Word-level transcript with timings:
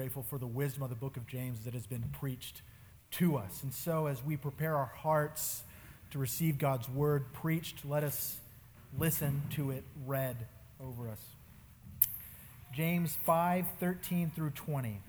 grateful 0.00 0.22
for 0.22 0.38
the 0.38 0.46
wisdom 0.46 0.82
of 0.82 0.88
the 0.88 0.96
book 0.96 1.18
of 1.18 1.26
James 1.26 1.62
that 1.66 1.74
has 1.74 1.86
been 1.86 2.02
preached 2.10 2.62
to 3.10 3.36
us. 3.36 3.62
And 3.62 3.70
so, 3.70 4.06
as 4.06 4.24
we 4.24 4.34
prepare 4.34 4.74
our 4.74 4.90
hearts 4.96 5.62
to 6.10 6.18
receive 6.18 6.56
God's 6.56 6.88
word 6.88 7.34
preached, 7.34 7.84
let 7.84 8.02
us 8.02 8.38
listen 8.98 9.42
to 9.56 9.72
it 9.72 9.84
read 10.06 10.46
over 10.82 11.06
us. 11.10 11.20
James 12.74 13.18
5 13.26 13.66
13 13.78 14.32
through 14.34 14.52
20. 14.52 15.02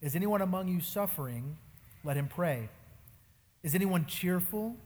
Is 0.00 0.14
anyone 0.14 0.42
among 0.42 0.68
you 0.68 0.80
suffering? 0.80 1.56
Let 2.04 2.16
him 2.16 2.28
pray. 2.28 2.68
Is 3.64 3.74
anyone 3.74 4.06
cheerful? 4.06 4.76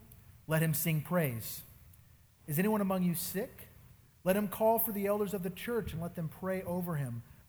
Let 0.48 0.62
him 0.62 0.72
sing 0.72 1.02
praise. 1.02 1.60
Is 2.46 2.58
anyone 2.58 2.80
among 2.80 3.02
you 3.02 3.14
sick? 3.14 3.68
Let 4.24 4.36
him 4.36 4.48
call 4.48 4.78
for 4.78 4.92
the 4.92 5.06
elders 5.06 5.34
of 5.34 5.42
the 5.42 5.50
church 5.50 5.92
and 5.92 6.00
let 6.00 6.14
them 6.16 6.30
pray 6.40 6.62
over 6.62 6.96
him, 6.96 7.22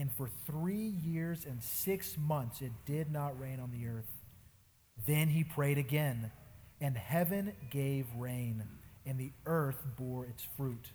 And 0.00 0.10
for 0.10 0.30
three 0.46 0.94
years 1.04 1.44
and 1.44 1.62
six 1.62 2.16
months 2.16 2.62
it 2.62 2.72
did 2.86 3.12
not 3.12 3.38
rain 3.38 3.60
on 3.60 3.70
the 3.70 3.86
earth. 3.86 4.10
Then 5.06 5.28
he 5.28 5.44
prayed 5.44 5.76
again, 5.76 6.32
and 6.80 6.96
heaven 6.96 7.52
gave 7.70 8.06
rain, 8.16 8.64
and 9.04 9.18
the 9.20 9.32
earth 9.44 9.76
bore 9.98 10.24
its 10.24 10.48
fruit. 10.56 10.92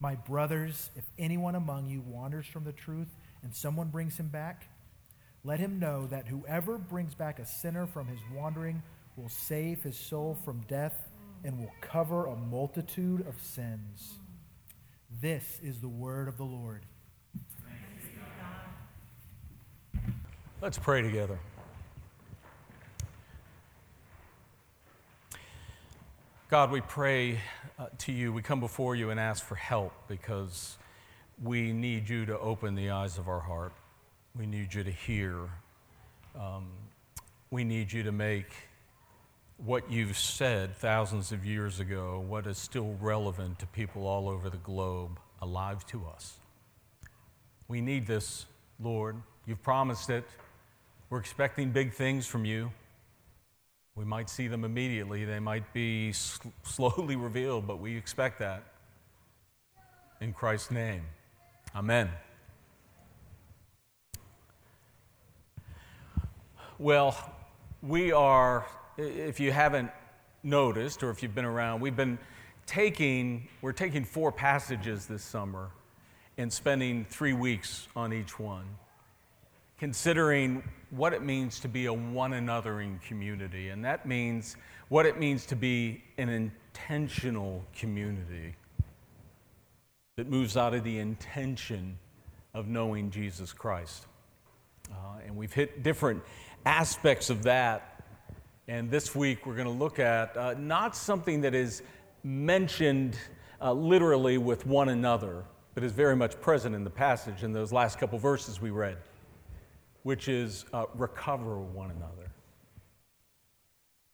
My 0.00 0.14
brothers, 0.14 0.90
if 0.96 1.04
anyone 1.18 1.56
among 1.56 1.88
you 1.88 2.00
wanders 2.00 2.46
from 2.46 2.64
the 2.64 2.72
truth 2.72 3.14
and 3.42 3.54
someone 3.54 3.88
brings 3.88 4.16
him 4.16 4.28
back, 4.28 4.66
let 5.44 5.60
him 5.60 5.78
know 5.78 6.06
that 6.06 6.28
whoever 6.28 6.78
brings 6.78 7.14
back 7.14 7.38
a 7.38 7.44
sinner 7.44 7.86
from 7.86 8.06
his 8.06 8.20
wandering 8.34 8.82
will 9.14 9.28
save 9.28 9.82
his 9.82 9.98
soul 9.98 10.38
from 10.42 10.64
death 10.68 11.10
and 11.44 11.58
will 11.58 11.74
cover 11.82 12.24
a 12.24 12.36
multitude 12.36 13.26
of 13.28 13.34
sins. 13.42 14.14
This 15.20 15.60
is 15.62 15.82
the 15.82 15.88
word 15.88 16.28
of 16.28 16.38
the 16.38 16.44
Lord. 16.44 16.86
Let's 20.62 20.78
pray 20.78 21.02
together. 21.02 21.40
God, 26.48 26.70
we 26.70 26.80
pray 26.82 27.40
uh, 27.80 27.86
to 27.98 28.12
you. 28.12 28.32
We 28.32 28.42
come 28.42 28.60
before 28.60 28.94
you 28.94 29.10
and 29.10 29.18
ask 29.18 29.44
for 29.44 29.56
help 29.56 29.92
because 30.06 30.78
we 31.42 31.72
need 31.72 32.08
you 32.08 32.26
to 32.26 32.38
open 32.38 32.76
the 32.76 32.90
eyes 32.90 33.18
of 33.18 33.26
our 33.26 33.40
heart. 33.40 33.72
We 34.38 34.46
need 34.46 34.72
you 34.72 34.84
to 34.84 34.90
hear. 34.92 35.36
Um, 36.38 36.68
we 37.50 37.64
need 37.64 37.92
you 37.92 38.04
to 38.04 38.12
make 38.12 38.46
what 39.56 39.90
you've 39.90 40.16
said 40.16 40.76
thousands 40.76 41.32
of 41.32 41.44
years 41.44 41.80
ago, 41.80 42.24
what 42.28 42.46
is 42.46 42.56
still 42.56 42.96
relevant 43.00 43.58
to 43.58 43.66
people 43.66 44.06
all 44.06 44.28
over 44.28 44.48
the 44.48 44.58
globe, 44.58 45.18
alive 45.40 45.84
to 45.86 46.04
us. 46.06 46.34
We 47.66 47.80
need 47.80 48.06
this, 48.06 48.46
Lord. 48.78 49.16
You've 49.44 49.64
promised 49.64 50.08
it. 50.08 50.24
We're 51.12 51.18
expecting 51.18 51.72
big 51.72 51.92
things 51.92 52.26
from 52.26 52.46
you. 52.46 52.70
We 53.96 54.06
might 54.06 54.30
see 54.30 54.48
them 54.48 54.64
immediately, 54.64 55.26
they 55.26 55.40
might 55.40 55.70
be 55.74 56.10
sl- 56.14 56.48
slowly 56.62 57.16
revealed, 57.28 57.66
but 57.66 57.80
we 57.80 57.94
expect 57.98 58.38
that. 58.38 58.62
In 60.22 60.32
Christ's 60.32 60.70
name, 60.70 61.02
Amen. 61.76 62.08
Well, 66.78 67.14
we 67.82 68.12
are, 68.12 68.64
if 68.96 69.38
you 69.38 69.52
haven't 69.52 69.90
noticed 70.42 71.02
or 71.02 71.10
if 71.10 71.22
you've 71.22 71.34
been 71.34 71.44
around, 71.44 71.82
we've 71.82 71.94
been 71.94 72.18
taking, 72.64 73.48
we're 73.60 73.72
taking 73.72 74.06
four 74.06 74.32
passages 74.32 75.04
this 75.04 75.22
summer 75.22 75.72
and 76.38 76.50
spending 76.50 77.04
three 77.10 77.34
weeks 77.34 77.86
on 77.94 78.14
each 78.14 78.38
one, 78.38 78.64
considering 79.78 80.62
what 80.92 81.14
it 81.14 81.22
means 81.22 81.58
to 81.60 81.68
be 81.68 81.86
a 81.86 81.92
one 81.92 82.32
anothering 82.32 83.00
community. 83.02 83.70
And 83.70 83.84
that 83.84 84.06
means 84.06 84.56
what 84.88 85.06
it 85.06 85.18
means 85.18 85.46
to 85.46 85.56
be 85.56 86.04
an 86.18 86.28
intentional 86.28 87.64
community 87.74 88.54
that 90.16 90.28
moves 90.28 90.56
out 90.56 90.74
of 90.74 90.84
the 90.84 90.98
intention 90.98 91.98
of 92.52 92.68
knowing 92.68 93.10
Jesus 93.10 93.52
Christ. 93.52 94.06
Uh, 94.90 95.20
and 95.26 95.34
we've 95.34 95.52
hit 95.52 95.82
different 95.82 96.22
aspects 96.66 97.30
of 97.30 97.42
that. 97.44 98.04
And 98.68 98.90
this 98.90 99.14
week 99.14 99.46
we're 99.46 99.56
going 99.56 99.66
to 99.66 99.72
look 99.72 99.98
at 99.98 100.36
uh, 100.36 100.54
not 100.58 100.94
something 100.94 101.40
that 101.40 101.54
is 101.54 101.82
mentioned 102.22 103.16
uh, 103.62 103.72
literally 103.72 104.36
with 104.36 104.66
one 104.66 104.90
another, 104.90 105.44
but 105.74 105.82
is 105.82 105.92
very 105.92 106.16
much 106.16 106.38
present 106.42 106.74
in 106.74 106.84
the 106.84 106.90
passage 106.90 107.42
in 107.42 107.52
those 107.52 107.72
last 107.72 107.98
couple 107.98 108.18
verses 108.18 108.60
we 108.60 108.68
read, 108.70 108.98
which 110.02 110.28
is 110.28 110.64
uh, 110.72 110.86
recover 110.94 111.58
one 111.58 111.90
another. 111.90 112.30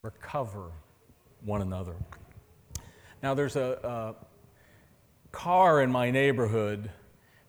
Recover 0.01 0.71
one 1.43 1.61
another. 1.61 1.95
Now, 3.21 3.33
there's 3.33 3.55
a, 3.55 3.79
a 3.83 4.15
car 5.31 5.81
in 5.81 5.91
my 5.91 6.11
neighborhood 6.11 6.89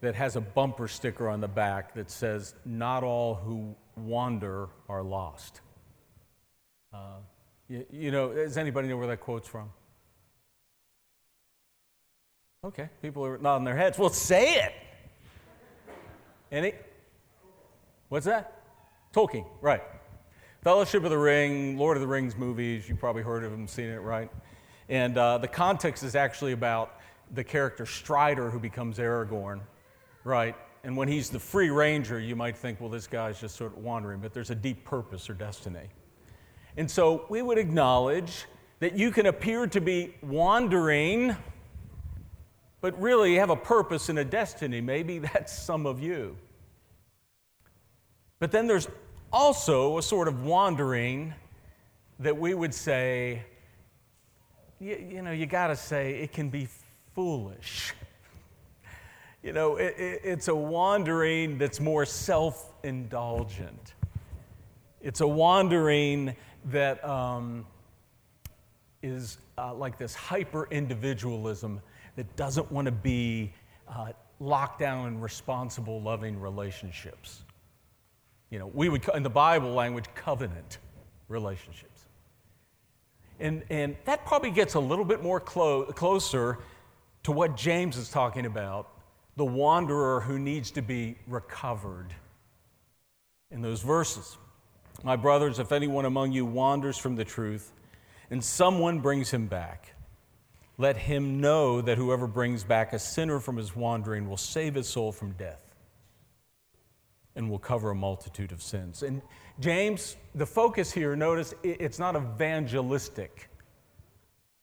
that 0.00 0.14
has 0.14 0.36
a 0.36 0.40
bumper 0.40 0.88
sticker 0.88 1.28
on 1.28 1.40
the 1.40 1.48
back 1.48 1.94
that 1.94 2.10
says, 2.10 2.54
Not 2.64 3.04
all 3.04 3.34
who 3.34 3.74
wander 3.96 4.68
are 4.88 5.02
lost. 5.02 5.60
Uh, 6.92 7.18
you, 7.68 7.86
you, 7.92 8.10
know, 8.10 8.32
does 8.32 8.56
anybody 8.56 8.88
know 8.88 8.96
where 8.96 9.06
that 9.06 9.20
quote's 9.20 9.46
from? 9.46 9.70
Okay, 12.64 12.88
people 13.00 13.24
are 13.24 13.38
nodding 13.38 13.64
their 13.64 13.76
heads. 13.76 13.98
Well, 13.98 14.10
say 14.10 14.54
it. 14.54 14.72
Any? 16.50 16.74
What's 18.10 18.26
that? 18.26 18.64
Tolkien, 19.14 19.46
right. 19.60 19.84
Fellowship 20.62 21.04
of 21.04 21.10
the 21.10 21.18
Ring, 21.18 21.78
Lord 21.78 21.96
of 21.96 22.00
the 22.00 22.08
Rings 22.08 22.36
movies, 22.36 22.88
you 22.88 22.96
probably 22.96 23.22
heard 23.22 23.44
of 23.44 23.52
them, 23.52 23.68
seen 23.68 23.86
it, 23.86 23.98
right? 23.98 24.28
And 24.88 25.16
uh, 25.16 25.38
the 25.38 25.46
context 25.46 26.02
is 26.02 26.16
actually 26.16 26.50
about 26.50 26.98
the 27.34 27.44
character 27.44 27.86
Strider 27.86 28.50
who 28.50 28.58
becomes 28.58 28.98
Aragorn, 28.98 29.60
right? 30.24 30.56
And 30.82 30.96
when 30.96 31.06
he's 31.06 31.30
the 31.30 31.38
free 31.38 31.70
ranger, 31.70 32.18
you 32.18 32.34
might 32.34 32.56
think, 32.56 32.80
well, 32.80 32.90
this 32.90 33.06
guy's 33.06 33.40
just 33.40 33.54
sort 33.54 33.76
of 33.76 33.78
wandering, 33.78 34.18
but 34.18 34.34
there's 34.34 34.50
a 34.50 34.56
deep 34.56 34.84
purpose 34.84 35.30
or 35.30 35.34
destiny. 35.34 35.86
And 36.76 36.90
so 36.90 37.26
we 37.28 37.42
would 37.42 37.58
acknowledge 37.58 38.46
that 38.80 38.98
you 38.98 39.12
can 39.12 39.26
appear 39.26 39.68
to 39.68 39.80
be 39.80 40.16
wandering, 40.20 41.36
but 42.80 43.00
really 43.00 43.36
have 43.36 43.50
a 43.50 43.56
purpose 43.56 44.08
and 44.08 44.18
a 44.18 44.24
destiny. 44.24 44.80
Maybe 44.80 45.18
that's 45.32 45.56
some 45.56 45.86
of 45.86 46.02
you. 46.02 46.36
But 48.40 48.50
then 48.50 48.66
there's 48.66 48.88
also 49.32 49.98
a 49.98 50.02
sort 50.02 50.26
of 50.26 50.44
wandering 50.44 51.34
that 52.18 52.36
we 52.36 52.54
would 52.54 52.74
say, 52.74 53.42
you, 54.80 54.96
you 54.96 55.22
know, 55.22 55.30
you 55.30 55.46
got 55.46 55.68
to 55.68 55.76
say 55.76 56.14
it 56.20 56.32
can 56.32 56.48
be 56.48 56.66
foolish. 57.14 57.94
You 59.42 59.54
know, 59.54 59.76
it, 59.76 59.94
it, 59.96 60.20
it's 60.22 60.48
a 60.48 60.54
wandering 60.54 61.56
that's 61.56 61.80
more 61.80 62.04
self 62.04 62.74
indulgent. 62.82 63.94
It's 65.00 65.22
a 65.22 65.26
wandering 65.26 66.36
that 66.66 67.02
um, 67.02 67.64
is 69.02 69.38
uh, 69.56 69.72
like 69.72 69.96
this 69.96 70.14
hyper 70.14 70.68
individualism 70.70 71.80
that 72.16 72.36
doesn't 72.36 72.70
want 72.70 72.84
to 72.84 72.92
be 72.92 73.54
uh, 73.88 74.12
locked 74.40 74.78
down 74.78 75.08
in 75.08 75.20
responsible, 75.22 76.02
loving 76.02 76.38
relationships. 76.38 77.44
You 78.50 78.58
know, 78.58 78.70
we 78.74 78.88
would, 78.88 79.08
in 79.14 79.22
the 79.22 79.30
Bible 79.30 79.72
language, 79.72 80.06
covenant 80.14 80.78
relationships. 81.28 82.06
And, 83.38 83.62
and 83.70 83.96
that 84.04 84.26
probably 84.26 84.50
gets 84.50 84.74
a 84.74 84.80
little 84.80 85.04
bit 85.04 85.22
more 85.22 85.40
clo- 85.40 85.84
closer 85.84 86.58
to 87.22 87.32
what 87.32 87.56
James 87.56 87.96
is 87.96 88.10
talking 88.10 88.44
about 88.46 88.88
the 89.36 89.44
wanderer 89.44 90.20
who 90.20 90.38
needs 90.38 90.72
to 90.72 90.82
be 90.82 91.16
recovered 91.26 92.12
in 93.50 93.62
those 93.62 93.80
verses. 93.80 94.36
My 95.02 95.16
brothers, 95.16 95.58
if 95.58 95.72
anyone 95.72 96.04
among 96.04 96.32
you 96.32 96.44
wanders 96.44 96.98
from 96.98 97.16
the 97.16 97.24
truth 97.24 97.72
and 98.30 98.44
someone 98.44 98.98
brings 98.98 99.30
him 99.30 99.46
back, 99.46 99.94
let 100.76 100.96
him 100.96 101.40
know 101.40 101.80
that 101.80 101.96
whoever 101.96 102.26
brings 102.26 102.64
back 102.64 102.92
a 102.92 102.98
sinner 102.98 103.38
from 103.38 103.56
his 103.56 103.74
wandering 103.74 104.28
will 104.28 104.36
save 104.36 104.74
his 104.74 104.88
soul 104.88 105.12
from 105.12 105.32
death 105.32 105.69
and 107.40 107.50
will 107.50 107.58
cover 107.58 107.90
a 107.90 107.94
multitude 107.94 108.52
of 108.52 108.62
sins. 108.62 109.02
And 109.02 109.20
James, 109.58 110.16
the 110.36 110.46
focus 110.46 110.92
here, 110.92 111.16
notice 111.16 111.52
it's 111.64 111.98
not 111.98 112.14
evangelistic. 112.14 113.48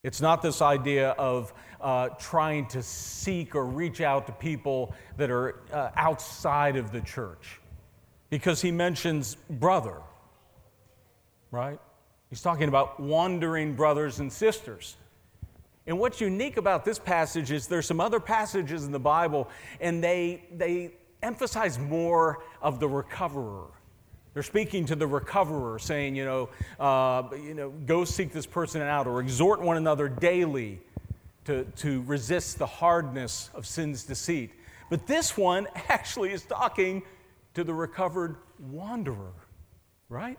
It's 0.03 0.21
not 0.21 0.41
this 0.41 0.61
idea 0.61 1.09
of 1.09 1.53
uh, 1.81 2.09
trying 2.19 2.67
to 2.67 2.81
seek 2.81 3.55
or 3.55 3.65
reach 3.65 3.99
out 3.99 4.27
to 4.27 4.31
people 4.31 4.95
that 5.17 5.29
are 5.29 5.59
uh, 5.73 5.89
outside 5.95 6.77
of 6.77 6.91
the 6.91 7.01
church, 7.01 7.59
because 8.29 8.61
he 8.61 8.71
mentions 8.71 9.35
brother, 9.49 9.97
right? 11.51 11.79
He's 12.29 12.41
talking 12.41 12.69
about 12.69 12.99
wandering 12.99 13.75
brothers 13.75 14.19
and 14.19 14.31
sisters. 14.31 14.95
And 15.87 15.99
what's 15.99 16.21
unique 16.21 16.57
about 16.57 16.83
this 16.85 16.99
passage 16.99 17.51
is 17.51 17.67
there's 17.67 17.85
some 17.85 18.01
other 18.01 18.19
passages 18.19 18.85
in 18.85 18.91
the 18.91 18.99
Bible, 18.99 19.49
and 19.79 20.03
they, 20.03 20.43
they 20.51 20.91
emphasize 21.21 21.79
more 21.79 22.43
of 22.61 22.79
the 22.79 22.87
recoverer. 22.87 23.67
They're 24.33 24.43
speaking 24.43 24.85
to 24.85 24.95
the 24.95 25.07
recoverer, 25.07 25.79
saying, 25.79 26.15
you 26.15 26.25
know, 26.25 26.49
uh, 26.79 27.23
you 27.35 27.55
know, 27.55 27.71
go 27.71 28.05
seek 28.05 28.31
this 28.31 28.45
person 28.45 28.81
out, 28.81 29.07
or 29.07 29.19
exhort 29.19 29.61
one 29.61 29.77
another 29.77 30.07
daily 30.07 30.79
to, 31.45 31.63
to 31.77 32.03
resist 32.03 32.59
the 32.59 32.67
hardness 32.67 33.49
of 33.55 33.65
sin's 33.65 34.03
deceit. 34.03 34.51
But 34.89 35.07
this 35.07 35.37
one 35.37 35.67
actually 35.89 36.33
is 36.33 36.43
talking 36.43 37.01
to 37.55 37.63
the 37.63 37.73
recovered 37.73 38.35
wanderer, 38.59 39.33
right? 40.09 40.37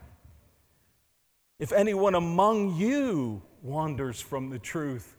If 1.59 1.73
anyone 1.73 2.15
among 2.15 2.77
you 2.77 3.41
wanders 3.61 4.21
from 4.21 4.49
the 4.49 4.59
truth, 4.59 5.17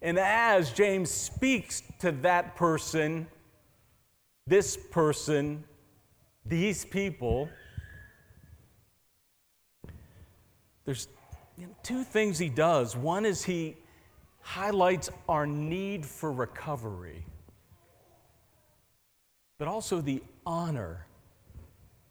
and 0.00 0.18
as 0.18 0.70
James 0.70 1.10
speaks 1.10 1.82
to 2.00 2.12
that 2.12 2.56
person, 2.56 3.26
this 4.46 4.76
person, 4.76 5.64
these 6.44 6.84
people, 6.84 7.48
there's 10.84 11.08
two 11.82 12.04
things 12.04 12.38
he 12.38 12.48
does. 12.48 12.96
One 12.96 13.24
is 13.24 13.44
he 13.44 13.76
highlights 14.40 15.10
our 15.28 15.46
need 15.46 16.06
for 16.06 16.30
recovery, 16.30 17.24
but 19.58 19.66
also 19.66 20.00
the 20.00 20.22
honor 20.44 21.06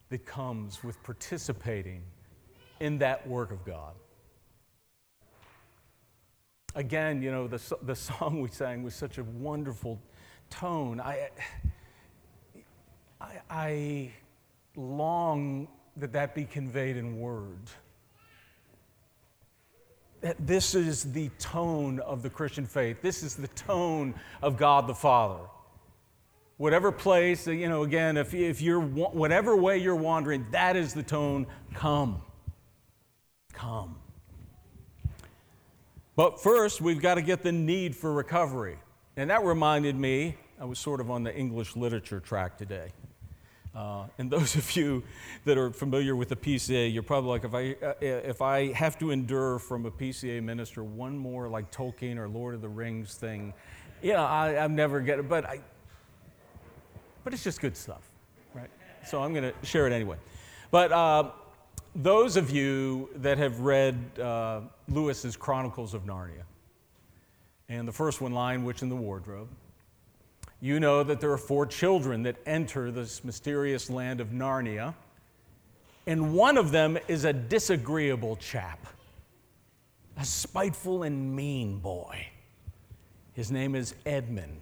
that 0.09 0.25
comes 0.25 0.83
with 0.83 1.01
participating 1.03 2.01
in 2.79 2.97
that 2.97 3.25
work 3.27 3.51
of 3.51 3.63
God. 3.65 3.93
Again, 6.75 7.21
you 7.21 7.31
know, 7.31 7.47
the, 7.47 7.61
the 7.83 7.95
song 7.95 8.41
we 8.41 8.49
sang 8.49 8.83
was 8.83 8.93
such 8.93 9.17
a 9.17 9.23
wonderful 9.23 9.99
tone. 10.49 10.99
I, 10.99 11.29
I, 13.21 13.41
I 13.49 14.11
long 14.75 15.69
that 15.95 16.11
that 16.11 16.35
be 16.35 16.43
conveyed 16.43 16.97
in 16.97 17.17
words. 17.17 17.73
That 20.19 20.35
this 20.45 20.75
is 20.75 21.13
the 21.13 21.29
tone 21.39 21.99
of 22.01 22.23
the 22.23 22.29
Christian 22.29 22.65
faith. 22.65 23.01
This 23.01 23.23
is 23.23 23.35
the 23.35 23.47
tone 23.49 24.13
of 24.41 24.57
God 24.57 24.87
the 24.87 24.95
Father. 24.95 25.45
Whatever 26.57 26.91
place, 26.91 27.47
uh, 27.47 27.51
you 27.51 27.69
know, 27.69 27.83
again, 27.83 28.17
if, 28.17 28.33
if 28.33 28.61
you're, 28.61 28.81
whatever 28.81 29.55
way 29.55 29.77
you're 29.77 29.95
wandering, 29.95 30.45
that 30.51 30.75
is 30.75 30.93
the 30.93 31.03
tone. 31.03 31.47
Come. 31.73 32.21
Come. 33.53 33.97
But 36.15 36.41
first, 36.41 36.79
we've 36.79 37.01
got 37.01 37.15
to 37.15 37.21
get 37.21 37.43
the 37.43 37.51
need 37.51 37.95
for 37.95 38.13
recovery. 38.13 38.77
And 39.17 39.29
that 39.29 39.43
reminded 39.43 39.95
me, 39.95 40.37
I 40.59 40.65
was 40.65 40.79
sort 40.79 41.01
of 41.01 41.11
on 41.11 41.23
the 41.23 41.35
English 41.35 41.75
literature 41.75 42.19
track 42.19 42.57
today. 42.57 42.91
Uh, 43.75 44.05
and 44.17 44.31
those 44.31 44.55
of 44.55 44.75
you 44.75 45.03
that 45.43 45.57
are 45.57 45.71
familiar 45.71 46.15
with 46.15 46.29
the 46.29 46.35
PCA, 46.35 46.93
you're 46.93 47.03
probably 47.03 47.29
like, 47.31 47.43
if 47.43 47.53
I, 47.53 47.85
uh, 47.85 47.93
if 48.01 48.41
I 48.41 48.71
have 48.71 48.97
to 48.99 49.11
endure 49.11 49.59
from 49.59 49.85
a 49.85 49.91
PCA 49.91 50.41
minister 50.41 50.83
one 50.83 51.17
more 51.17 51.49
like 51.49 51.71
Tolkien 51.71 52.17
or 52.17 52.29
Lord 52.29 52.55
of 52.55 52.61
the 52.61 52.69
Rings 52.69 53.15
thing, 53.15 53.53
you 54.01 54.13
know, 54.13 54.23
I, 54.23 54.63
I'm 54.63 54.75
never 54.75 55.01
get 55.01 55.19
it. 55.19 55.27
But, 55.27 55.45
I, 55.45 55.59
but 57.25 57.33
it's 57.33 57.43
just 57.43 57.59
good 57.59 57.75
stuff, 57.75 58.09
right? 58.53 58.69
So 59.05 59.21
I'm 59.21 59.33
going 59.33 59.51
to 59.51 59.65
share 59.65 59.87
it 59.87 59.93
anyway. 59.93 60.17
But 60.71 60.91
uh, 60.93 61.31
those 61.95 62.35
of 62.35 62.51
you 62.51 63.09
that 63.15 63.37
have 63.37 63.61
read 63.61 63.97
uh, 64.19 64.61
Lewis's 64.89 65.37
Chronicles 65.37 65.93
of 65.93 66.03
Narnia, 66.03 66.43
and 67.69 67.87
the 67.87 67.93
first 67.93 68.21
one, 68.21 68.33
Lion, 68.33 68.63
Witch, 68.65 68.81
in 68.81 68.89
the 68.89 68.95
Wardrobe, 68.95 69.47
you 70.61 70.79
know 70.79 71.03
that 71.03 71.19
there 71.21 71.31
are 71.31 71.37
four 71.37 71.65
children 71.65 72.23
that 72.23 72.35
enter 72.45 72.91
this 72.91 73.23
mysterious 73.23 73.89
land 73.89 74.19
of 74.19 74.29
Narnia, 74.29 74.93
and 76.05 76.33
one 76.33 76.57
of 76.57 76.71
them 76.71 76.97
is 77.07 77.23
a 77.23 77.33
disagreeable 77.33 78.35
chap, 78.35 78.85
a 80.17 80.25
spiteful 80.25 81.03
and 81.03 81.35
mean 81.35 81.79
boy. 81.79 82.27
His 83.33 83.51
name 83.51 83.75
is 83.75 83.95
Edmund. 84.05 84.61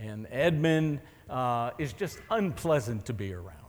And 0.00 0.26
Edmund 0.30 1.00
uh, 1.30 1.70
is 1.78 1.92
just 1.92 2.18
unpleasant 2.30 3.06
to 3.06 3.12
be 3.12 3.32
around. 3.32 3.63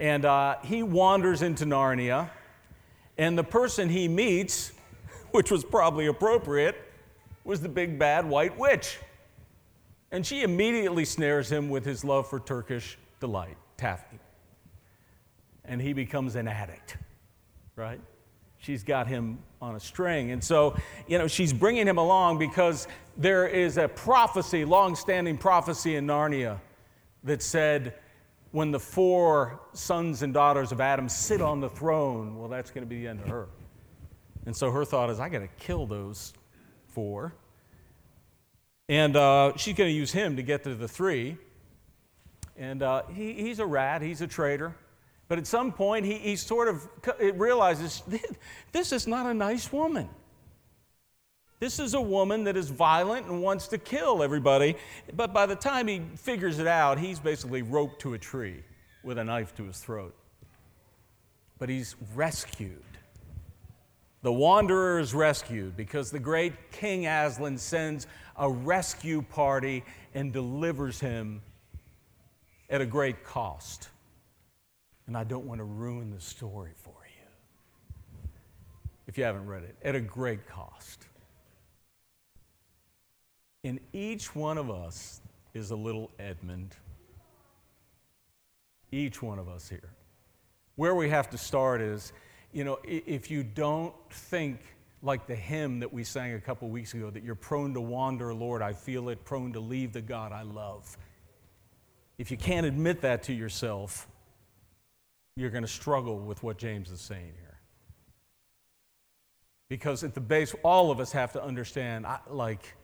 And 0.00 0.24
uh, 0.24 0.56
he 0.64 0.82
wanders 0.82 1.42
into 1.42 1.66
Narnia, 1.66 2.30
and 3.18 3.36
the 3.36 3.44
person 3.44 3.90
he 3.90 4.08
meets, 4.08 4.72
which 5.30 5.50
was 5.50 5.62
probably 5.62 6.06
appropriate, 6.06 6.74
was 7.44 7.60
the 7.60 7.68
big 7.68 7.98
bad 7.98 8.26
white 8.26 8.58
witch. 8.58 8.98
And 10.10 10.26
she 10.26 10.42
immediately 10.42 11.04
snares 11.04 11.52
him 11.52 11.68
with 11.68 11.84
his 11.84 12.02
love 12.02 12.28
for 12.28 12.40
Turkish 12.40 12.96
delight, 13.20 13.58
taffy. 13.76 14.18
And 15.66 15.82
he 15.82 15.92
becomes 15.92 16.34
an 16.34 16.48
addict, 16.48 16.96
right? 17.76 18.00
She's 18.58 18.82
got 18.82 19.06
him 19.06 19.38
on 19.60 19.76
a 19.76 19.80
string. 19.80 20.30
And 20.30 20.42
so, 20.42 20.74
you 21.06 21.18
know, 21.18 21.28
she's 21.28 21.52
bringing 21.52 21.86
him 21.86 21.98
along 21.98 22.38
because 22.38 22.88
there 23.18 23.46
is 23.46 23.76
a 23.76 23.86
prophecy, 23.86 24.64
long 24.64 24.96
standing 24.96 25.36
prophecy 25.36 25.96
in 25.96 26.06
Narnia 26.06 26.58
that 27.22 27.42
said, 27.42 27.94
when 28.52 28.70
the 28.70 28.80
four 28.80 29.60
sons 29.72 30.22
and 30.22 30.34
daughters 30.34 30.72
of 30.72 30.80
Adam 30.80 31.08
sit 31.08 31.40
on 31.40 31.60
the 31.60 31.68
throne, 31.68 32.36
well, 32.36 32.48
that's 32.48 32.70
going 32.70 32.82
to 32.82 32.88
be 32.88 33.02
the 33.02 33.08
end 33.08 33.20
of 33.20 33.28
her. 33.28 33.48
And 34.46 34.56
so 34.56 34.70
her 34.70 34.84
thought 34.84 35.10
is, 35.10 35.20
I 35.20 35.28
got 35.28 35.40
to 35.40 35.48
kill 35.58 35.86
those 35.86 36.32
four. 36.88 37.34
And 38.88 39.14
uh, 39.14 39.52
she's 39.56 39.74
going 39.74 39.88
to 39.88 39.96
use 39.96 40.10
him 40.10 40.36
to 40.36 40.42
get 40.42 40.64
to 40.64 40.74
the 40.74 40.88
three. 40.88 41.36
And 42.56 42.82
uh, 42.82 43.04
he, 43.14 43.34
he's 43.34 43.60
a 43.60 43.66
rat, 43.66 44.02
he's 44.02 44.20
a 44.20 44.26
traitor. 44.26 44.74
But 45.28 45.38
at 45.38 45.46
some 45.46 45.72
point, 45.72 46.04
he, 46.04 46.14
he 46.14 46.34
sort 46.34 46.66
of 46.66 46.88
realizes 47.34 48.02
this 48.72 48.92
is 48.92 49.06
not 49.06 49.26
a 49.26 49.34
nice 49.34 49.72
woman. 49.72 50.08
This 51.60 51.78
is 51.78 51.92
a 51.92 52.00
woman 52.00 52.44
that 52.44 52.56
is 52.56 52.70
violent 52.70 53.26
and 53.26 53.42
wants 53.42 53.68
to 53.68 53.78
kill 53.78 54.22
everybody. 54.22 54.76
But 55.14 55.34
by 55.34 55.44
the 55.44 55.54
time 55.54 55.86
he 55.88 56.00
figures 56.16 56.58
it 56.58 56.66
out, 56.66 56.98
he's 56.98 57.18
basically 57.18 57.60
roped 57.60 58.00
to 58.00 58.14
a 58.14 58.18
tree 58.18 58.62
with 59.04 59.18
a 59.18 59.24
knife 59.24 59.54
to 59.56 59.64
his 59.64 59.78
throat. 59.78 60.16
But 61.58 61.68
he's 61.68 61.96
rescued. 62.14 62.82
The 64.22 64.32
wanderer 64.32 65.00
is 65.00 65.12
rescued 65.12 65.76
because 65.76 66.10
the 66.10 66.18
great 66.18 66.72
King 66.72 67.06
Aslan 67.06 67.58
sends 67.58 68.06
a 68.38 68.50
rescue 68.50 69.20
party 69.20 69.84
and 70.14 70.32
delivers 70.32 70.98
him 70.98 71.42
at 72.70 72.80
a 72.80 72.86
great 72.86 73.22
cost. 73.22 73.90
And 75.06 75.14
I 75.16 75.24
don't 75.24 75.44
want 75.44 75.58
to 75.58 75.64
ruin 75.64 76.10
the 76.10 76.20
story 76.20 76.72
for 76.76 76.94
you 77.04 78.30
if 79.06 79.18
you 79.18 79.24
haven't 79.24 79.46
read 79.46 79.64
it, 79.64 79.76
at 79.82 79.94
a 79.94 80.00
great 80.00 80.46
cost. 80.46 81.06
In 83.62 83.78
each 83.92 84.34
one 84.34 84.56
of 84.58 84.70
us 84.70 85.20
is 85.52 85.70
a 85.70 85.76
little 85.76 86.10
Edmund. 86.18 86.74
Each 88.90 89.22
one 89.22 89.38
of 89.38 89.48
us 89.48 89.68
here. 89.68 89.90
Where 90.76 90.94
we 90.94 91.10
have 91.10 91.28
to 91.30 91.38
start 91.38 91.80
is, 91.80 92.12
you 92.52 92.64
know, 92.64 92.78
if 92.84 93.30
you 93.30 93.42
don't 93.42 93.94
think 94.10 94.60
like 95.02 95.26
the 95.26 95.34
hymn 95.34 95.80
that 95.80 95.92
we 95.92 96.04
sang 96.04 96.34
a 96.34 96.40
couple 96.40 96.68
weeks 96.68 96.94
ago, 96.94 97.10
that 97.10 97.22
you're 97.22 97.34
prone 97.34 97.74
to 97.74 97.80
wander, 97.80 98.32
Lord, 98.34 98.62
I 98.62 98.72
feel 98.72 99.08
it, 99.08 99.24
prone 99.24 99.52
to 99.52 99.60
leave 99.60 99.92
the 99.92 100.02
God 100.02 100.32
I 100.32 100.42
love. 100.42 100.96
If 102.18 102.30
you 102.30 102.36
can't 102.36 102.66
admit 102.66 103.00
that 103.02 103.22
to 103.24 103.32
yourself, 103.32 104.08
you're 105.36 105.50
going 105.50 105.62
to 105.62 105.68
struggle 105.68 106.18
with 106.18 106.42
what 106.42 106.58
James 106.58 106.90
is 106.90 107.00
saying 107.00 107.32
here. 107.40 107.58
Because 109.68 110.02
at 110.02 110.14
the 110.14 110.20
base, 110.20 110.54
all 110.62 110.90
of 110.90 111.00
us 111.00 111.12
have 111.12 111.32
to 111.32 111.42
understand, 111.42 112.04
like, 112.28 112.74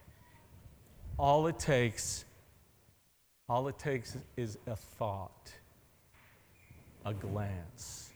all 1.18 1.46
it 1.46 1.58
takes, 1.58 2.24
all 3.48 3.68
it 3.68 3.78
takes 3.78 4.16
is 4.36 4.58
a 4.66 4.76
thought, 4.76 5.50
a 7.04 7.14
glance, 7.14 8.10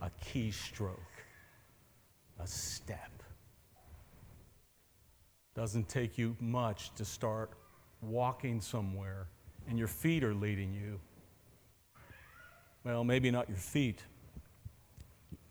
a 0.00 0.10
keystroke, 0.24 0.96
a 2.40 2.46
step. 2.46 3.10
Doesn't 5.54 5.88
take 5.88 6.18
you 6.18 6.36
much 6.40 6.94
to 6.94 7.04
start 7.04 7.50
walking 8.02 8.60
somewhere 8.60 9.26
and 9.68 9.78
your 9.78 9.88
feet 9.88 10.22
are 10.22 10.34
leading 10.34 10.72
you. 10.72 11.00
Well, 12.84 13.04
maybe 13.04 13.30
not 13.30 13.48
your 13.48 13.58
feet. 13.58 14.02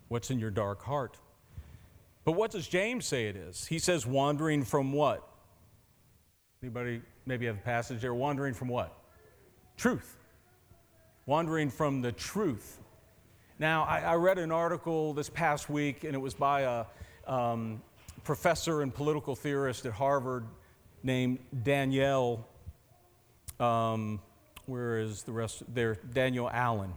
What's 0.08 0.32
in 0.32 0.40
your 0.40 0.52
dark 0.52 0.82
heart? 0.84 1.18
But 2.24 2.34
what 2.34 2.52
does 2.52 2.68
James 2.68 3.06
say 3.06 3.28
it 3.28 3.36
is? 3.36 3.68
He 3.68 3.78
says, 3.78 4.06
wandering 4.06 4.64
from 4.64 4.94
what? 4.94 5.28
Anybody 6.62 7.02
maybe 7.26 7.46
have 7.46 7.58
a 7.58 7.62
passage 7.62 8.02
there? 8.02 8.14
Wandering 8.14 8.54
from 8.54 8.68
what? 8.68 8.98
Truth. 9.78 10.18
Wandering 11.26 11.70
from 11.70 12.02
the 12.02 12.12
truth. 12.12 12.80
Now, 13.60 13.84
I, 13.84 14.00
I 14.00 14.16
read 14.16 14.38
an 14.38 14.52
article 14.52 15.14
this 15.14 15.30
past 15.30 15.70
week, 15.70 16.04
and 16.04 16.14
it 16.14 16.20
was 16.20 16.34
by 16.34 16.62
a 16.62 16.86
um, 17.28 17.82
professor 18.24 18.82
and 18.82 18.94
political 18.94 19.36
theorist 19.36 19.86
at 19.86 19.94
Harvard 19.94 20.46
named 21.04 21.40
Danielle. 21.64 22.46
Um, 23.60 24.20
where 24.66 25.00
is 25.00 25.24
the 25.24 25.32
rest? 25.32 25.64
There, 25.74 25.98
Danielle 26.14 26.50
Allen. 26.50 26.94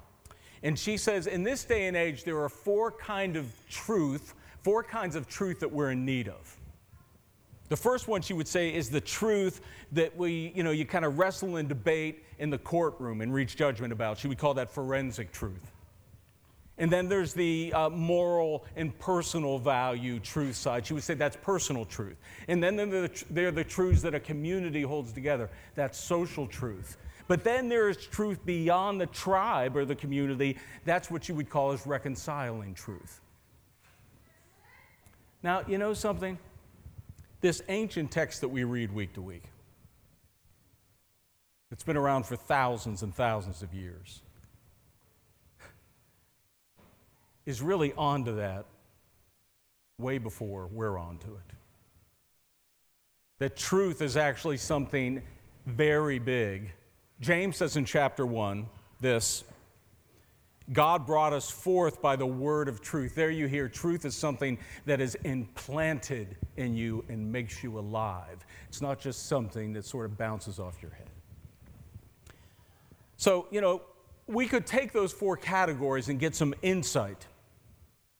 And 0.62 0.78
she 0.78 0.96
says, 0.96 1.26
in 1.26 1.42
this 1.44 1.64
day 1.64 1.86
and 1.86 1.96
age, 1.96 2.24
there 2.24 2.42
are 2.42 2.48
four 2.48 2.90
kind 2.90 3.36
of 3.36 3.46
truth, 3.68 4.34
four 4.62 4.82
kinds 4.82 5.14
of 5.14 5.28
truth 5.28 5.60
that 5.60 5.70
we're 5.70 5.92
in 5.92 6.04
need 6.04 6.28
of. 6.28 6.56
The 7.68 7.76
first 7.76 8.08
one 8.08 8.22
she 8.22 8.32
would 8.32 8.48
say 8.48 8.74
is 8.74 8.88
the 8.88 9.00
truth 9.00 9.60
that 9.92 10.16
we, 10.16 10.52
you 10.54 10.62
know, 10.62 10.70
you 10.70 10.86
kind 10.86 11.04
of 11.04 11.18
wrestle 11.18 11.56
and 11.56 11.68
debate 11.68 12.24
in 12.38 12.50
the 12.50 12.58
courtroom 12.58 13.20
and 13.20 13.32
reach 13.32 13.56
judgment 13.56 13.92
about. 13.92 14.18
She 14.18 14.28
would 14.28 14.38
call 14.38 14.54
that 14.54 14.70
forensic 14.70 15.32
truth. 15.32 15.72
And 16.78 16.90
then 16.92 17.08
there's 17.08 17.34
the 17.34 17.72
uh, 17.74 17.90
moral 17.90 18.64
and 18.76 18.96
personal 19.00 19.58
value 19.58 20.20
truth 20.20 20.54
side. 20.54 20.86
She 20.86 20.94
would 20.94 21.02
say 21.02 21.14
that's 21.14 21.36
personal 21.36 21.84
truth. 21.84 22.16
And 22.46 22.62
then 22.62 22.76
there 22.76 23.04
are, 23.04 23.08
the, 23.08 23.46
are 23.46 23.50
the 23.50 23.64
truths 23.64 24.00
that 24.02 24.14
a 24.14 24.20
community 24.20 24.82
holds 24.82 25.12
together. 25.12 25.50
That's 25.74 25.98
social 25.98 26.46
truth. 26.46 26.96
But 27.26 27.44
then 27.44 27.68
there 27.68 27.88
is 27.88 27.96
truth 27.96 28.44
beyond 28.46 29.00
the 29.00 29.06
tribe 29.06 29.76
or 29.76 29.84
the 29.84 29.96
community. 29.96 30.56
That's 30.84 31.10
what 31.10 31.28
you 31.28 31.34
would 31.34 31.50
call 31.50 31.72
as 31.72 31.86
reconciling 31.86 32.74
truth. 32.74 33.20
Now, 35.42 35.62
you 35.68 35.78
know 35.78 35.94
something? 35.94 36.38
This 37.40 37.62
ancient 37.68 38.10
text 38.10 38.40
that 38.40 38.48
we 38.48 38.64
read 38.64 38.92
week 38.92 39.14
to 39.14 39.22
week, 39.22 39.44
it's 41.70 41.84
been 41.84 41.96
around 41.96 42.24
for 42.26 42.36
thousands 42.36 43.02
and 43.02 43.14
thousands 43.14 43.62
of 43.62 43.72
years, 43.72 44.22
is 47.46 47.62
really 47.62 47.92
onto 47.96 48.36
that 48.36 48.66
way 49.98 50.18
before 50.18 50.66
we're 50.66 50.98
onto 50.98 51.28
it. 51.28 51.54
That 53.38 53.56
truth 53.56 54.02
is 54.02 54.16
actually 54.16 54.56
something 54.56 55.22
very 55.64 56.18
big. 56.18 56.72
James 57.20 57.56
says 57.56 57.76
in 57.76 57.84
chapter 57.84 58.26
1 58.26 58.66
this 59.00 59.44
God 60.72 61.06
brought 61.06 61.32
us 61.32 61.50
forth 61.50 62.02
by 62.02 62.16
the 62.16 62.26
word 62.26 62.68
of 62.68 62.80
truth. 62.80 63.14
There 63.14 63.30
you 63.30 63.46
hear 63.46 63.68
truth 63.68 64.04
is 64.04 64.14
something 64.14 64.58
that 64.84 65.00
is 65.00 65.14
implanted 65.24 66.36
in 66.56 66.76
you 66.76 67.04
and 67.08 67.32
makes 67.32 67.62
you 67.62 67.78
alive. 67.78 68.44
It's 68.68 68.82
not 68.82 69.00
just 69.00 69.26
something 69.26 69.72
that 69.72 69.84
sort 69.84 70.04
of 70.06 70.18
bounces 70.18 70.58
off 70.58 70.82
your 70.82 70.90
head. 70.90 71.08
So, 73.16 73.46
you 73.50 73.60
know, 73.60 73.82
we 74.26 74.46
could 74.46 74.66
take 74.66 74.92
those 74.92 75.12
four 75.12 75.36
categories 75.36 76.08
and 76.08 76.20
get 76.20 76.34
some 76.34 76.54
insight 76.60 77.26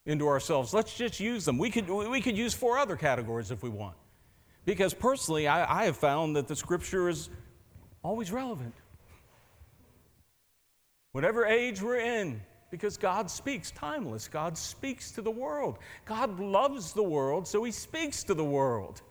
into 0.06 0.26
ourselves. 0.26 0.72
Let's 0.72 0.96
just 0.96 1.20
use 1.20 1.44
them. 1.44 1.58
We 1.58 1.70
could, 1.70 1.88
we 1.88 2.22
could 2.22 2.36
use 2.36 2.54
four 2.54 2.78
other 2.78 2.96
categories 2.96 3.50
if 3.50 3.62
we 3.62 3.68
want. 3.68 3.94
Because 4.64 4.94
personally, 4.94 5.46
I, 5.46 5.82
I 5.82 5.84
have 5.84 5.98
found 5.98 6.34
that 6.36 6.48
the 6.48 6.56
scripture 6.56 7.10
is 7.10 7.28
always 8.02 8.32
relevant 8.32 8.74
whatever 11.12 11.46
age 11.46 11.80
we're 11.82 11.98
in, 11.98 12.40
because 12.70 12.96
God 12.96 13.30
speaks, 13.30 13.70
timeless. 13.70 14.28
God 14.28 14.58
speaks 14.58 15.10
to 15.12 15.22
the 15.22 15.30
world. 15.30 15.78
God 16.04 16.38
loves 16.38 16.92
the 16.92 17.02
world, 17.02 17.46
so 17.46 17.64
He 17.64 17.72
speaks 17.72 18.22
to 18.24 18.34
the 18.34 18.44
world. 18.44 19.02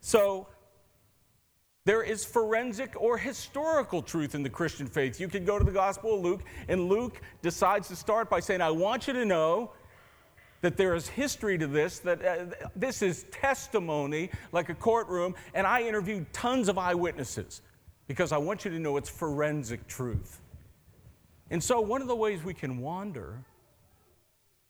So, 0.00 0.48
there 1.84 2.02
is 2.02 2.24
forensic 2.24 2.94
or 3.00 3.18
historical 3.18 4.02
truth 4.02 4.34
in 4.34 4.42
the 4.42 4.50
Christian 4.50 4.86
faith. 4.86 5.18
You 5.18 5.28
can 5.28 5.44
go 5.44 5.58
to 5.58 5.64
the 5.64 5.72
Gospel 5.72 6.14
of 6.14 6.20
Luke, 6.20 6.42
and 6.68 6.88
Luke 6.88 7.20
decides 7.40 7.88
to 7.88 7.96
start 7.96 8.30
by 8.30 8.40
saying, 8.40 8.60
I 8.60 8.70
want 8.70 9.06
you 9.06 9.14
to 9.14 9.24
know 9.24 9.72
that 10.60 10.76
there 10.76 10.94
is 10.94 11.08
history 11.08 11.58
to 11.58 11.66
this, 11.66 11.98
that 12.00 12.24
uh, 12.24 12.66
this 12.76 13.02
is 13.02 13.24
testimony 13.32 14.30
like 14.52 14.68
a 14.68 14.74
courtroom, 14.74 15.34
and 15.54 15.66
I 15.66 15.82
interviewed 15.82 16.32
tons 16.32 16.68
of 16.68 16.78
eyewitnesses 16.78 17.62
because 18.06 18.32
I 18.32 18.38
want 18.38 18.64
you 18.64 18.70
to 18.70 18.78
know 18.78 18.96
it's 18.96 19.08
forensic 19.08 19.86
truth. 19.86 20.40
And 21.50 21.62
so, 21.62 21.80
one 21.80 22.00
of 22.02 22.08
the 22.08 22.16
ways 22.16 22.42
we 22.42 22.54
can 22.54 22.78
wander, 22.78 23.38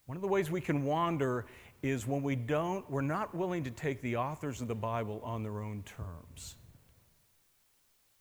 one 0.07 0.17
of 0.17 0.23
the 0.23 0.29
ways 0.29 0.51
we 0.51 0.61
can 0.61 0.85
wander 0.85 1.47
is 1.83 2.07
when 2.07 2.23
we 2.23 2.37
don't, 2.37 2.89
we're 2.91 3.01
not 3.03 3.35
willing 3.35 3.65
to 3.65 3.71
take 3.71 4.01
the 4.03 4.17
authors 4.17 4.61
of 4.61 4.69
the 4.69 4.75
Bible 4.75 5.21
on 5.25 5.43
their 5.43 5.61
own 5.61 5.83
terms. 5.85 6.57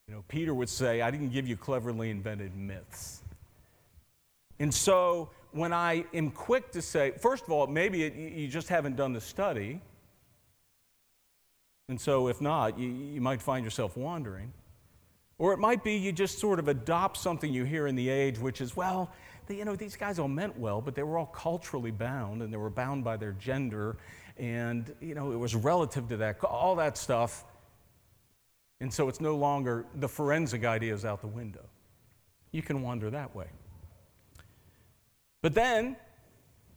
You 0.08 0.15
know, 0.15 0.24
Peter 0.27 0.53
would 0.53 0.70
say, 0.70 1.01
I 1.01 1.12
didn't 1.12 1.30
give 1.30 1.48
you 1.48 1.56
cleverly 1.56 2.10
invented 2.10 2.56
myths. 2.56 3.22
And 4.60 4.74
so, 4.74 5.30
when 5.51 5.74
I 5.74 6.06
am 6.13 6.32
quick 6.32 6.72
to 6.72 6.82
say, 6.82 7.12
first 7.20 7.44
of 7.44 7.51
all, 7.51 7.68
maybe 7.68 8.03
it, 8.03 8.15
you 8.15 8.48
just 8.48 8.70
haven't 8.70 8.96
done 8.96 9.13
the 9.13 9.22
study. 9.22 9.82
And 11.89 12.00
so, 12.00 12.27
if 12.27 12.41
not, 12.41 12.77
you, 12.77 12.89
you 12.89 13.22
might 13.22 13.41
find 13.41 13.65
yourself 13.65 13.98
wandering. 13.98 14.53
Or 15.41 15.53
it 15.53 15.57
might 15.57 15.83
be 15.83 15.95
you 15.95 16.12
just 16.12 16.38
sort 16.38 16.60
of 16.60 16.67
adopt 16.67 17.17
something 17.17 17.51
you 17.51 17.63
hear 17.63 17.88
in 17.88 17.95
the 17.95 18.07
age, 18.10 18.38
which 18.38 18.62
is, 18.62 18.75
well, 18.75 19.12
you 19.50 19.65
know, 19.65 19.75
these 19.75 19.95
guys 19.95 20.19
all 20.19 20.27
meant 20.27 20.55
well, 20.55 20.81
but 20.81 20.93
they 20.93 21.01
were 21.01 21.17
all 21.17 21.25
culturally 21.25 21.89
bound 21.89 22.43
and 22.43 22.53
they 22.53 22.57
were 22.57 22.69
bound 22.69 23.03
by 23.03 23.17
their 23.17 23.31
gender. 23.31 23.98
And, 24.38 24.93
you 25.01 25.15
know, 25.15 25.31
it 25.31 25.38
was 25.38 25.55
relative 25.55 26.07
to 26.10 26.17
that, 26.17 26.43
all 26.43 26.75
that 26.75 26.95
stuff. 26.95 27.43
And 28.81 28.93
so 28.93 29.10
it's 29.10 29.19
no 29.19 29.36
longer 29.36 29.88
the 29.95 30.07
forensic 30.07 30.63
idea 30.63 30.93
is 30.93 31.05
out 31.05 31.21
the 31.21 31.27
window. 31.27 31.65
You 32.51 32.62
can 32.62 32.83
wander 32.83 33.10
that 33.10 33.36
way. 33.36 33.48
But 35.41 35.55
then 35.55 35.95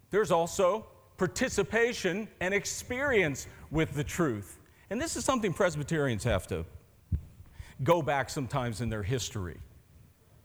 there's 0.09 0.31
also 0.31 0.87
participation 1.19 2.29
and 2.41 2.55
experience 2.55 3.47
with 3.71 3.93
the 3.93 4.05
truth. 4.05 4.59
And 4.89 4.99
this 4.99 5.17
is 5.17 5.25
something 5.27 5.53
Presbyterians 5.53 6.25
have 6.25 6.47
to 6.47 6.65
go 7.83 8.03
back 8.03 8.31
sometimes 8.31 8.81
in 8.81 8.89
their 8.89 9.03
history. 9.03 9.59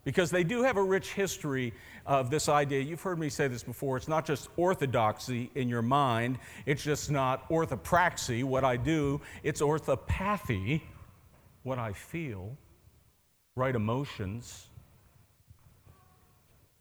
Because 0.03 0.31
they 0.31 0.43
do 0.43 0.63
have 0.63 0.77
a 0.77 0.83
rich 0.83 1.13
history 1.13 1.73
of 2.05 2.29
this 2.29 2.49
idea. 2.49 2.81
You've 2.81 3.01
heard 3.01 3.19
me 3.19 3.29
say 3.29 3.47
this 3.47 3.63
before. 3.63 3.97
It's 3.97 4.07
not 4.07 4.25
just 4.25 4.49
orthodoxy 4.57 5.51
in 5.55 5.69
your 5.69 5.81
mind, 5.81 6.39
it's 6.65 6.83
just 6.83 7.11
not 7.11 7.47
orthopraxy, 7.49 8.43
what 8.43 8.63
I 8.63 8.77
do. 8.77 9.21
It's 9.43 9.61
orthopathy, 9.61 10.83
what 11.63 11.77
I 11.77 11.93
feel, 11.93 12.57
right 13.55 13.75
emotions. 13.75 14.67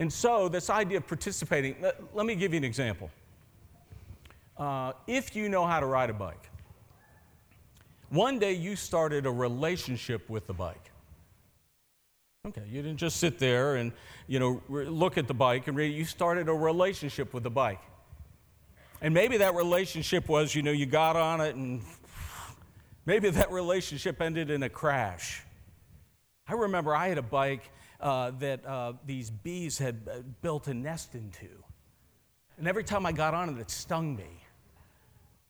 And 0.01 0.13
so, 0.13 0.49
this 0.49 0.71
idea 0.71 0.99
of 0.99 1.07
participating, 1.07 1.75
let, 1.83 2.01
let 2.15 2.25
me 2.25 2.37
give 2.37 2.53
you 2.53 2.59
an 2.59 2.65
example. 2.65 3.11
Uh, 4.57 4.93
if 5.07 5.37
you 5.37 5.49
know 5.49 5.67
how 5.67 5.81
to 5.81 5.87
ride 5.87 6.11
a 6.11 6.15
bike, 6.15 6.51
one 8.11 8.39
day 8.39 8.53
you 8.53 8.77
started 8.77 9.27
a 9.27 9.31
relationship 9.31 10.29
with 10.29 10.47
the 10.47 10.55
bike. 10.55 10.91
Okay, 12.47 12.65
you 12.71 12.83
didn't 12.83 12.99
just 12.99 13.19
sit 13.19 13.39
there 13.39 13.77
and, 13.77 13.93
you 14.27 14.39
know, 14.39 14.63
look 14.69 15.19
at 15.19 15.27
the 15.27 15.35
bike 15.35 15.67
and 15.69 15.77
read. 15.77 15.95
You 15.95 16.05
started 16.05 16.49
a 16.49 16.55
relationship 16.55 17.35
with 17.35 17.43
the 17.43 17.51
bike. 17.51 17.81
And 19.01 19.13
maybe 19.13 19.37
that 19.39 19.55
relationship 19.55 20.29
was, 20.29 20.55
you 20.55 20.63
know, 20.63 20.71
you 20.71 20.87
got 20.87 21.17
on 21.17 21.41
it 21.41 21.55
and 21.55 21.83
maybe 23.07 23.31
that 23.31 23.51
relationship 23.53 24.21
ended 24.21 24.51
in 24.51 24.63
a 24.63 24.69
crash. 24.69 25.43
I 26.47 26.55
remember 26.55 26.95
I 26.95 27.09
had 27.09 27.19
a 27.19 27.23
bike 27.23 27.71
uh, 28.01 28.31
that 28.39 28.65
uh, 28.65 28.95
these 29.05 29.31
bees 29.31 29.79
had 29.79 30.09
uh, 30.11 30.21
built 30.41 30.69
a 30.69 30.75
nest 30.75 31.15
into. 31.15 31.49
And 32.57 32.67
every 32.67 32.85
time 32.85 33.05
I 33.05 33.13
got 33.13 33.35
on 33.35 33.51
it, 33.51 33.61
it 33.61 33.71
stung 33.71 34.17
me. 34.17 34.43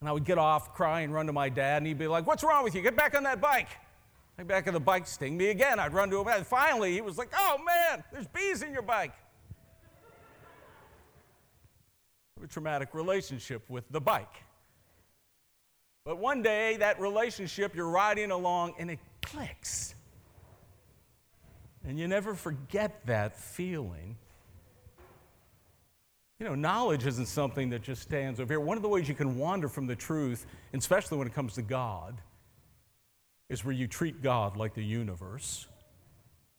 And 0.01 0.09
I 0.09 0.13
would 0.13 0.25
get 0.25 0.39
off 0.39 0.75
cry, 0.75 1.01
and 1.01 1.13
run 1.13 1.27
to 1.27 1.33
my 1.33 1.49
dad, 1.49 1.79
and 1.79 1.87
he'd 1.87 1.99
be 1.99 2.07
like, 2.07 2.27
What's 2.27 2.45
wrong 2.45 2.65
with 2.65 2.75
you? 2.75 2.83
Get 2.83 2.97
back 2.97 3.17
on 3.17 3.25
that 3.25 3.41
bike. 3.41 3.69
Get 4.37 4.47
back 4.47 4.69
on 4.69 4.75
the 4.75 4.81
bike, 4.81 5.07
sting 5.07 5.37
me 5.37 5.51
again. 5.51 5.81
I'd 5.81 5.93
run 5.93 6.11
to 6.11 6.21
him. 6.21 6.29
And 6.29 6.47
finally, 6.47 6.93
he 6.93 7.01
was 7.01 7.19
like, 7.19 7.31
Oh 7.37 7.59
man, 7.65 8.05
there's 8.13 8.29
bees 8.29 8.63
in 8.63 8.73
your 8.73 8.83
bike. 8.83 9.13
a 12.43 12.47
traumatic 12.47 12.91
relationship 12.95 13.69
with 13.69 13.85
the 13.91 14.01
bike. 14.01 14.45
But 16.05 16.19
one 16.19 16.41
day, 16.41 16.77
that 16.77 17.01
relationship, 17.01 17.75
you're 17.75 17.91
riding 17.91 18.31
along 18.31 18.75
and 18.79 18.91
it 18.91 18.99
clicks. 19.23 19.95
And 21.85 21.99
you 21.99 22.09
never 22.09 22.35
forget 22.35 23.05
that 23.07 23.39
feeling. 23.39 24.17
You 26.41 26.47
know, 26.47 26.55
knowledge 26.55 27.05
isn't 27.05 27.27
something 27.27 27.71
that 27.71 27.83
just 27.83 28.01
stands 28.01 28.39
over 28.39 28.53
here. 28.53 28.61
One 28.61 28.77
of 28.77 28.83
the 28.83 28.89
ways 28.89 29.09
you 29.09 29.15
can 29.15 29.39
wander 29.39 29.69
from 29.69 29.89
the 29.89 29.97
truth, 29.97 30.47
especially 30.73 31.19
when 31.19 31.27
it 31.27 31.35
comes 31.35 31.55
to 31.55 31.63
God, 31.63 32.21
is 33.49 33.65
where 33.65 33.75
you 33.75 33.89
treat 33.89 34.23
God 34.23 34.57
like 34.57 34.75
the 34.75 34.85
universe, 34.85 35.67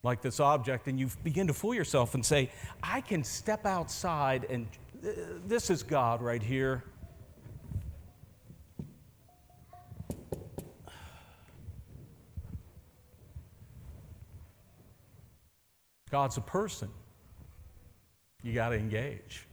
like 0.04 0.22
this 0.22 0.42
object, 0.42 0.88
and 0.88 1.00
you 1.00 1.10
begin 1.24 1.48
to 1.48 1.54
fool 1.54 1.74
yourself 1.74 2.14
and 2.14 2.26
say, 2.26 2.52
I 2.84 3.00
can 3.00 3.24
step 3.24 3.66
outside 3.66 4.46
and 4.50 4.68
uh, 5.02 5.12
this 5.48 5.70
is 5.70 5.82
God 5.82 6.22
right 6.22 6.44
here. 6.44 6.84
God's 16.12 16.36
a 16.36 16.42
person. 16.42 16.90
You 18.44 18.54
got 18.54 18.70
to 18.70 18.76
engage 18.76 19.46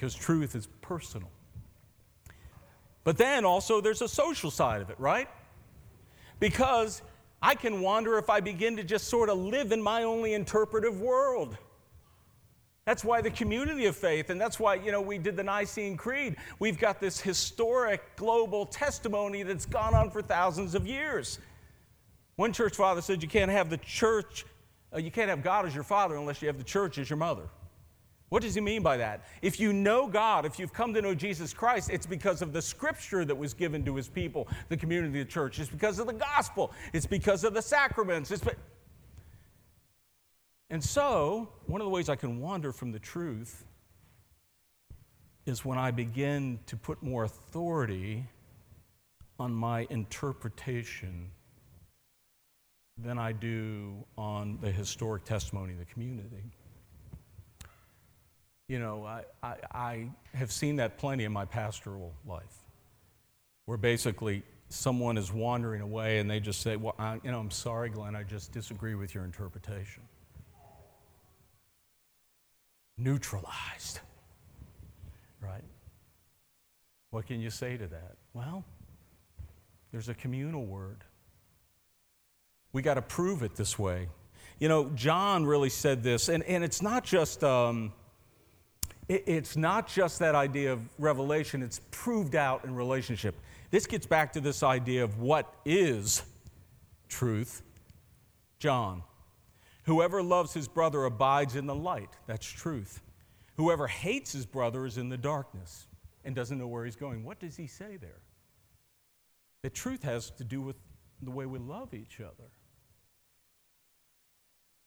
because 0.00 0.14
truth 0.14 0.54
is 0.54 0.66
personal. 0.80 1.28
But 3.04 3.18
then 3.18 3.44
also 3.44 3.82
there's 3.82 4.00
a 4.00 4.08
social 4.08 4.50
side 4.50 4.80
of 4.80 4.88
it, 4.88 4.98
right? 4.98 5.28
Because 6.38 7.02
I 7.42 7.54
can 7.54 7.82
wonder 7.82 8.16
if 8.16 8.30
I 8.30 8.40
begin 8.40 8.78
to 8.78 8.82
just 8.82 9.08
sort 9.08 9.28
of 9.28 9.36
live 9.36 9.72
in 9.72 9.82
my 9.82 10.04
only 10.04 10.32
interpretive 10.32 11.02
world. 11.02 11.58
That's 12.86 13.04
why 13.04 13.20
the 13.20 13.30
community 13.30 13.84
of 13.84 13.94
faith, 13.94 14.30
and 14.30 14.40
that's 14.40 14.58
why, 14.58 14.76
you 14.76 14.90
know, 14.90 15.02
we 15.02 15.18
did 15.18 15.36
the 15.36 15.44
Nicene 15.44 15.98
Creed. 15.98 16.36
We've 16.60 16.78
got 16.78 16.98
this 16.98 17.20
historic 17.20 18.16
global 18.16 18.64
testimony 18.64 19.42
that's 19.42 19.66
gone 19.66 19.94
on 19.94 20.10
for 20.10 20.22
thousands 20.22 20.74
of 20.74 20.86
years. 20.86 21.40
One 22.36 22.54
church 22.54 22.74
father 22.74 23.02
said 23.02 23.22
you 23.22 23.28
can't 23.28 23.50
have 23.50 23.68
the 23.68 23.76
church, 23.76 24.46
uh, 24.94 24.98
you 24.98 25.10
can't 25.10 25.28
have 25.28 25.42
God 25.42 25.66
as 25.66 25.74
your 25.74 25.84
father 25.84 26.16
unless 26.16 26.40
you 26.40 26.48
have 26.48 26.56
the 26.56 26.64
church 26.64 26.96
as 26.96 27.10
your 27.10 27.18
mother. 27.18 27.50
What 28.30 28.42
does 28.42 28.54
he 28.54 28.60
mean 28.60 28.82
by 28.82 28.96
that? 28.96 29.26
If 29.42 29.58
you 29.58 29.72
know 29.72 30.06
God, 30.06 30.46
if 30.46 30.58
you've 30.58 30.72
come 30.72 30.94
to 30.94 31.02
know 31.02 31.14
Jesus 31.14 31.52
Christ, 31.52 31.90
it's 31.90 32.06
because 32.06 32.42
of 32.42 32.52
the 32.52 32.62
scripture 32.62 33.24
that 33.24 33.34
was 33.34 33.52
given 33.52 33.84
to 33.84 33.96
his 33.96 34.08
people, 34.08 34.46
the 34.68 34.76
community 34.76 35.20
of 35.20 35.26
the 35.26 35.32
church. 35.32 35.58
It's 35.58 35.68
because 35.68 35.98
of 35.98 36.06
the 36.06 36.12
gospel. 36.12 36.72
It's 36.92 37.06
because 37.06 37.42
of 37.42 37.54
the 37.54 37.62
sacraments. 37.62 38.30
It's, 38.30 38.42
and 40.70 40.82
so, 40.82 41.48
one 41.66 41.80
of 41.80 41.84
the 41.84 41.90
ways 41.90 42.08
I 42.08 42.14
can 42.14 42.40
wander 42.40 42.72
from 42.72 42.92
the 42.92 43.00
truth 43.00 43.64
is 45.44 45.64
when 45.64 45.78
I 45.78 45.90
begin 45.90 46.60
to 46.66 46.76
put 46.76 47.02
more 47.02 47.24
authority 47.24 48.24
on 49.40 49.52
my 49.52 49.88
interpretation 49.90 51.30
than 52.96 53.18
I 53.18 53.32
do 53.32 54.04
on 54.16 54.58
the 54.60 54.70
historic 54.70 55.24
testimony 55.24 55.72
of 55.72 55.80
the 55.80 55.84
community. 55.86 56.44
You 58.70 58.78
know, 58.78 59.04
I, 59.04 59.24
I, 59.42 59.56
I, 59.74 60.10
have 60.32 60.52
seen 60.52 60.76
that 60.76 60.96
plenty 60.96 61.24
in 61.24 61.32
my 61.32 61.44
pastoral 61.44 62.14
life, 62.24 62.62
where 63.64 63.76
basically 63.76 64.44
someone 64.68 65.18
is 65.18 65.32
wandering 65.32 65.80
away 65.80 66.20
and 66.20 66.30
they 66.30 66.38
just 66.38 66.60
say, 66.60 66.76
Well, 66.76 66.94
I, 66.96 67.18
you 67.24 67.32
know, 67.32 67.40
I'm 67.40 67.50
sorry, 67.50 67.90
Glenn, 67.90 68.14
I 68.14 68.22
just 68.22 68.52
disagree 68.52 68.94
with 68.94 69.12
your 69.12 69.24
interpretation. 69.24 70.04
Neutralized, 72.96 73.98
right? 75.40 75.64
What 77.10 77.26
can 77.26 77.40
you 77.40 77.50
say 77.50 77.76
to 77.76 77.88
that? 77.88 78.18
Well, 78.34 78.64
there's 79.90 80.08
a 80.08 80.14
communal 80.14 80.64
word. 80.64 81.02
We 82.72 82.82
got 82.82 82.94
to 82.94 83.02
prove 83.02 83.42
it 83.42 83.56
this 83.56 83.76
way. 83.76 84.06
You 84.60 84.68
know, 84.68 84.90
John 84.90 85.44
really 85.44 85.70
said 85.70 86.04
this, 86.04 86.28
and, 86.28 86.44
and 86.44 86.62
it's 86.62 86.80
not 86.80 87.02
just. 87.02 87.42
Um, 87.42 87.94
it's 89.10 89.56
not 89.56 89.88
just 89.88 90.20
that 90.20 90.36
idea 90.36 90.72
of 90.72 90.80
revelation, 90.98 91.62
it's 91.62 91.80
proved 91.90 92.36
out 92.36 92.64
in 92.64 92.74
relationship. 92.74 93.34
This 93.70 93.86
gets 93.86 94.06
back 94.06 94.32
to 94.34 94.40
this 94.40 94.62
idea 94.62 95.02
of 95.02 95.18
what 95.18 95.52
is 95.64 96.22
truth. 97.08 97.62
John, 98.60 99.02
whoever 99.84 100.22
loves 100.22 100.54
his 100.54 100.68
brother 100.68 101.04
abides 101.06 101.56
in 101.56 101.66
the 101.66 101.74
light. 101.74 102.10
That's 102.26 102.46
truth. 102.46 103.02
Whoever 103.56 103.88
hates 103.88 104.32
his 104.32 104.46
brother 104.46 104.86
is 104.86 104.96
in 104.96 105.08
the 105.08 105.18
darkness 105.18 105.88
and 106.24 106.34
doesn't 106.34 106.58
know 106.58 106.68
where 106.68 106.84
he's 106.84 106.96
going. 106.96 107.24
What 107.24 107.40
does 107.40 107.56
he 107.56 107.66
say 107.66 107.96
there? 107.96 108.20
The 109.62 109.70
truth 109.70 110.04
has 110.04 110.30
to 110.32 110.44
do 110.44 110.60
with 110.60 110.76
the 111.20 111.32
way 111.32 111.46
we 111.46 111.58
love 111.58 111.94
each 111.94 112.20
other. 112.20 112.50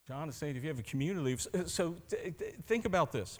John 0.08 0.28
is 0.28 0.34
saying 0.34 0.56
if 0.56 0.62
you 0.62 0.68
have 0.70 0.78
a 0.78 0.82
community, 0.82 1.36
so 1.66 1.96
think 2.66 2.86
about 2.86 3.12
this 3.12 3.38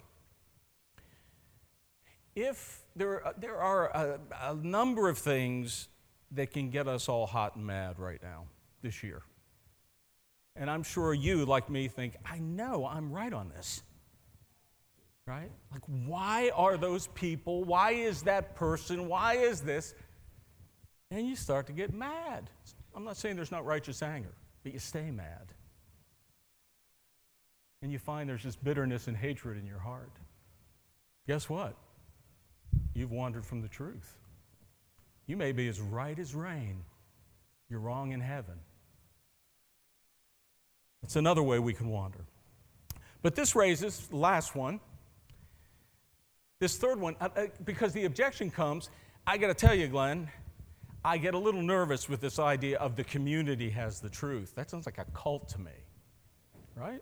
if 2.35 2.83
there, 2.95 3.25
uh, 3.25 3.33
there 3.37 3.57
are 3.57 3.87
a, 3.87 4.19
a 4.41 4.55
number 4.55 5.09
of 5.09 5.17
things 5.17 5.87
that 6.31 6.51
can 6.51 6.69
get 6.69 6.87
us 6.87 7.07
all 7.07 7.25
hot 7.25 7.55
and 7.55 7.65
mad 7.65 7.97
right 7.99 8.21
now 8.21 8.43
this 8.81 9.03
year. 9.03 9.21
And 10.55 10.69
I'm 10.69 10.83
sure 10.83 11.13
you, 11.13 11.45
like 11.45 11.69
me, 11.69 11.87
think, 11.87 12.15
I 12.25 12.39
know 12.39 12.85
I'm 12.85 13.11
right 13.11 13.33
on 13.33 13.49
this. 13.49 13.83
Right? 15.27 15.49
Like, 15.71 15.81
why 16.05 16.51
are 16.55 16.77
those 16.77 17.07
people? 17.07 17.63
Why 17.63 17.91
is 17.91 18.21
that 18.23 18.55
person? 18.55 19.07
Why 19.07 19.35
is 19.35 19.61
this? 19.61 19.95
And 21.09 21.27
you 21.27 21.35
start 21.35 21.67
to 21.67 21.73
get 21.73 21.93
mad. 21.93 22.49
I'm 22.93 23.03
not 23.03 23.17
saying 23.17 23.35
there's 23.35 23.51
not 23.51 23.65
righteous 23.65 24.01
anger, 24.03 24.33
but 24.63 24.71
you 24.73 24.79
stay 24.79 25.09
mad. 25.11 25.53
And 27.81 27.91
you 27.91 27.99
find 27.99 28.29
there's 28.29 28.43
this 28.43 28.55
bitterness 28.55 29.07
and 29.07 29.17
hatred 29.17 29.57
in 29.57 29.65
your 29.65 29.79
heart. 29.79 30.11
Guess 31.27 31.49
what? 31.49 31.75
You've 32.95 33.11
wandered 33.11 33.45
from 33.45 33.61
the 33.61 33.67
truth. 33.67 34.17
You 35.27 35.37
may 35.37 35.51
be 35.51 35.67
as 35.67 35.79
right 35.79 36.17
as 36.17 36.33
rain, 36.33 36.83
you're 37.69 37.79
wrong 37.79 38.11
in 38.11 38.21
heaven. 38.21 38.55
That's 41.01 41.15
another 41.15 41.43
way 41.43 41.59
we 41.59 41.73
can 41.73 41.89
wander. 41.89 42.25
But 43.21 43.35
this 43.35 43.55
raises, 43.55 44.07
the 44.07 44.17
last 44.17 44.55
one, 44.55 44.79
this 46.59 46.77
third 46.77 46.99
one, 46.99 47.15
uh, 47.19 47.29
uh, 47.35 47.45
because 47.63 47.93
the 47.93 48.05
objection 48.05 48.49
comes, 48.49 48.89
I 49.27 49.37
got 49.37 49.47
to 49.47 49.53
tell 49.53 49.75
you, 49.75 49.87
Glenn, 49.87 50.29
I 51.03 51.17
get 51.17 51.33
a 51.33 51.37
little 51.37 51.61
nervous 51.61 52.09
with 52.09 52.21
this 52.21 52.39
idea 52.39 52.77
of 52.79 52.95
the 52.95 53.03
community 53.03 53.69
has 53.71 53.99
the 53.99 54.09
truth. 54.09 54.55
That 54.55 54.69
sounds 54.69 54.85
like 54.85 54.97
a 54.97 55.05
cult 55.13 55.49
to 55.49 55.59
me, 55.59 55.71
right? 56.75 57.01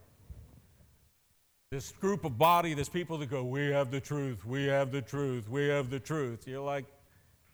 This 1.74 1.92
group 1.94 2.24
of 2.24 2.38
body, 2.38 2.76
this 2.76 2.88
people 2.88 3.18
that 3.18 3.32
go, 3.32 3.44
We 3.44 3.72
have 3.72 3.90
the 3.90 4.00
truth, 4.00 4.46
we 4.46 4.66
have 4.66 4.92
the 4.92 5.02
truth, 5.02 5.50
we 5.50 5.68
have 5.70 5.90
the 5.90 6.00
truth. 6.00 6.48
You're 6.48 6.62
like, 6.62 6.86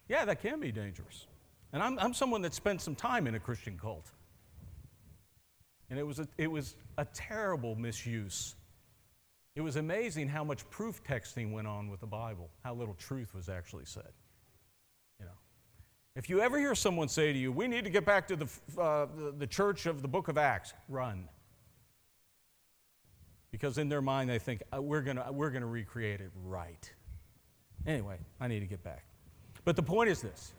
Yeah, 0.10 0.25
that 0.25 0.41
can 0.41 0.60
be 0.60 0.73
dangerous. 0.73 1.25
And 1.71 1.82
I'm, 1.82 1.97
I'm 1.99 2.13
someone 2.13 2.41
that 2.41 2.53
spent 2.53 2.82
some 2.82 2.95
time 2.95 3.27
in 3.27 3.36
a 3.36 3.39
Christian 3.39 3.77
cult. 3.77 4.12
And 5.89 5.97
it 5.97 6.05
was, 6.05 6.19
a, 6.19 6.27
it 6.38 6.51
was 6.51 6.75
a 6.97 7.05
terrible 7.05 7.75
misuse. 7.75 8.55
It 9.55 9.62
was 9.62 9.77
amazing 9.77 10.27
how 10.27 10.43
much 10.43 10.69
proof 10.69 11.01
texting 11.01 11.53
went 11.53 11.67
on 11.67 11.89
with 11.89 12.01
the 12.01 12.08
Bible, 12.08 12.49
how 12.62 12.73
little 12.73 12.95
truth 12.95 13.34
was 13.34 13.47
actually 13.47 13.86
said. 13.86 14.12
You 15.21 15.27
know, 15.27 15.38
if 16.17 16.29
you 16.29 16.41
ever 16.41 16.60
hear 16.60 16.75
someone 16.75 17.08
say 17.08 17.32
to 17.32 17.39
you, 17.39 17.53
"We 17.53 17.69
need 17.69 17.86
to 17.86 17.89
get 17.89 18.05
back 18.05 18.27
to 18.27 18.36
the, 18.36 18.47
uh, 18.77 19.08
the, 19.15 19.34
the 19.38 19.47
church 19.47 19.86
of 19.86 20.01
the 20.01 20.10
Book 20.10 20.27
of 20.27 20.38
Acts," 20.38 20.73
run 20.89 21.29
because 23.51 23.77
in 23.77 23.89
their 23.89 24.01
mind 24.01 24.29
they 24.29 24.39
think 24.39 24.63
uh, 24.75 24.81
we're 24.81 25.01
going 25.01 25.19
we're 25.31 25.49
going 25.49 25.62
to 25.62 25.67
recreate 25.67 26.21
it 26.21 26.31
right. 26.45 26.91
Anyway, 27.85 28.17
I 28.39 28.47
need 28.47 28.59
to 28.59 28.65
get 28.65 28.83
back. 28.83 29.05
But 29.65 29.75
the 29.75 29.83
point 29.83 30.09
is 30.09 30.21
this. 30.21 30.53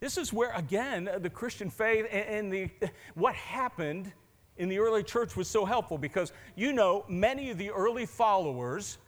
This 0.00 0.16
is 0.16 0.32
where 0.32 0.52
again 0.52 1.08
the 1.18 1.30
Christian 1.30 1.70
faith 1.70 2.06
and 2.12 2.52
the 2.52 2.70
what 3.14 3.34
happened 3.34 4.12
in 4.56 4.68
the 4.68 4.78
early 4.78 5.02
church 5.02 5.36
was 5.36 5.48
so 5.48 5.64
helpful 5.64 5.98
because 5.98 6.32
you 6.56 6.72
know 6.72 7.04
many 7.08 7.50
of 7.50 7.58
the 7.58 7.70
early 7.70 8.06
followers 8.06 8.98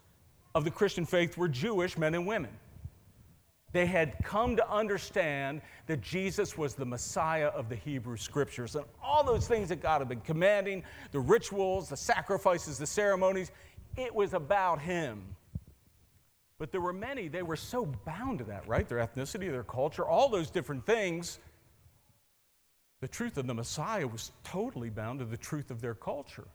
of 0.54 0.64
the 0.64 0.70
Christian 0.70 1.04
faith 1.04 1.36
were 1.36 1.48
Jewish 1.48 1.96
men 1.96 2.14
and 2.14 2.26
women. 2.26 2.50
They 3.72 3.86
had 3.86 4.16
come 4.24 4.56
to 4.56 4.68
understand 4.68 5.62
that 5.86 6.00
Jesus 6.00 6.58
was 6.58 6.74
the 6.74 6.84
Messiah 6.84 7.48
of 7.48 7.68
the 7.68 7.76
Hebrew 7.76 8.16
Scriptures. 8.16 8.74
And 8.74 8.84
all 9.02 9.22
those 9.22 9.46
things 9.46 9.68
that 9.68 9.80
God 9.80 10.00
had 10.00 10.08
been 10.08 10.20
commanding 10.20 10.82
the 11.12 11.20
rituals, 11.20 11.88
the 11.88 11.96
sacrifices, 11.96 12.78
the 12.78 12.86
ceremonies 12.86 13.52
it 13.96 14.14
was 14.14 14.34
about 14.34 14.80
Him. 14.80 15.22
But 16.58 16.72
there 16.72 16.80
were 16.80 16.92
many, 16.92 17.28
they 17.28 17.42
were 17.42 17.56
so 17.56 17.86
bound 18.04 18.38
to 18.38 18.44
that, 18.44 18.68
right? 18.68 18.86
Their 18.88 18.98
ethnicity, 18.98 19.50
their 19.50 19.64
culture, 19.64 20.04
all 20.04 20.28
those 20.28 20.50
different 20.50 20.84
things. 20.84 21.38
The 23.00 23.08
truth 23.08 23.38
of 23.38 23.46
the 23.46 23.54
Messiah 23.54 24.06
was 24.06 24.32
totally 24.44 24.90
bound 24.90 25.20
to 25.20 25.24
the 25.24 25.38
truth 25.38 25.70
of 25.70 25.80
their 25.80 25.94
culture. 25.94 26.46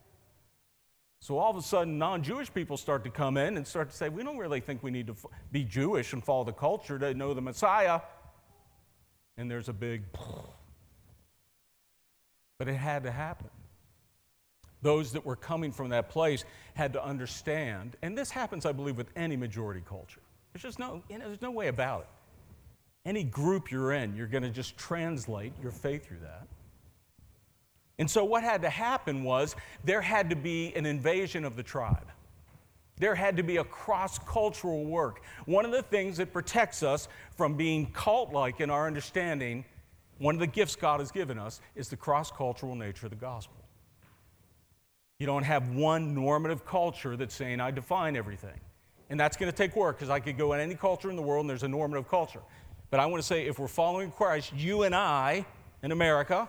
So 1.26 1.40
all 1.40 1.50
of 1.50 1.58
a 1.58 1.62
sudden, 1.64 1.98
non 1.98 2.22
Jewish 2.22 2.54
people 2.54 2.78
start 2.78 3.04
to 3.06 3.10
come 3.10 3.36
in 3.36 3.58
and 3.58 3.66
start 3.66 3.90
to 3.90 3.96
say, 3.96 4.10
we 4.10 4.22
don't 4.22 4.38
really 4.38 4.60
think 4.60 4.84
we 4.84 4.92
need 4.92 5.08
to 5.08 5.16
be 5.52 5.64
Jewish 5.64 6.14
and 6.14 6.24
follow 6.24 6.44
the 6.44 6.54
culture 6.54 7.00
to 7.00 7.16
know 7.16 7.34
the 7.34 7.42
Messiah. 7.42 8.02
And 9.36 9.50
there's 9.50 9.68
a 9.68 9.74
big, 9.74 10.04
but 12.60 12.68
it 12.68 12.76
had 12.76 13.02
to 13.06 13.12
happen. 13.12 13.50
Those 14.84 15.14
that 15.14 15.26
were 15.26 15.36
coming 15.36 15.72
from 15.72 15.90
that 15.90 16.10
place 16.10 16.46
had 16.76 16.94
to 16.94 17.04
understand, 17.04 17.98
and 18.04 18.16
this 18.16 18.30
happens, 18.30 18.68
I 18.68 18.72
believe, 18.72 18.96
with 18.96 19.10
any 19.16 19.36
majority 19.36 19.82
culture. 19.84 20.22
There's 20.54 20.62
just 20.62 20.78
no, 20.78 21.02
you 21.10 21.18
know, 21.18 21.26
there's 21.26 21.42
no 21.42 21.50
way 21.50 21.70
about 21.70 22.02
it. 22.02 23.10
any 23.10 23.24
group 23.24 23.72
you're 23.72 23.94
in, 23.94 24.16
you're 24.16 24.28
going 24.28 24.44
to 24.44 24.52
just 24.52 24.78
translate 24.78 25.54
your 25.60 25.72
faith 25.72 26.06
through 26.06 26.20
that. 26.20 26.46
And 27.98 28.10
so, 28.10 28.26
what 28.26 28.44
had 28.44 28.62
to 28.64 28.70
happen 28.70 29.24
was 29.24 29.56
there 29.84 30.02
had 30.02 30.30
to 30.30 30.36
be 30.36 30.74
an 30.76 30.86
invasion 30.86 31.46
of 31.46 31.56
the 31.56 31.64
tribe. 31.64 32.12
There 32.98 33.16
had 33.16 33.38
to 33.38 33.44
be 33.44 33.58
a 33.58 33.64
cross 33.64 34.20
cultural 34.20 34.86
work. 34.86 35.22
One 35.46 35.66
of 35.66 35.72
the 35.72 35.82
things 35.82 36.18
that 36.18 36.32
protects 36.32 36.82
us 36.84 37.08
from 37.36 37.56
being 37.56 37.92
cult 37.92 38.32
like 38.32 38.62
in 38.62 38.70
our 38.70 38.88
understanding, 38.88 39.66
one 40.18 40.36
of 40.36 40.40
the 40.40 40.48
gifts 40.48 40.76
God 40.76 41.02
has 41.02 41.12
given 41.12 41.38
us, 41.38 41.60
is 41.76 41.90
the 41.90 41.98
cross 41.98 42.32
cultural 42.32 42.76
nature 42.76 43.08
of 43.08 43.10
the 43.10 43.18
gospel. 43.18 43.58
You 45.20 45.26
don't 45.26 45.44
have 45.44 45.70
one 45.70 46.14
normative 46.14 46.66
culture 46.66 47.16
that's 47.16 47.36
saying, 47.36 47.60
I 47.60 47.72
define 47.72 48.16
everything. 48.16 48.60
And 49.10 49.20
that's 49.20 49.38
going 49.38 49.52
to 49.52 49.56
take 49.56 49.76
work 49.76 49.98
because 49.98 50.10
I 50.10 50.20
could 50.20 50.38
go 50.38 50.54
in 50.54 50.60
any 50.60 50.76
culture 50.76 51.10
in 51.10 51.16
the 51.16 51.22
world 51.22 51.44
and 51.44 51.50
there's 51.50 51.64
a 51.64 51.68
normative 51.68 52.10
culture. 52.10 52.42
But 52.90 53.00
I 53.00 53.06
want 53.06 53.22
to 53.22 53.28
say 53.28 53.46
if 53.46 53.60
we're 53.60 53.68
following 53.68 54.12
Christ, 54.12 54.54
you 54.54 54.84
and 54.84 54.96
I 54.96 55.46
in 55.84 55.92
America, 55.92 56.48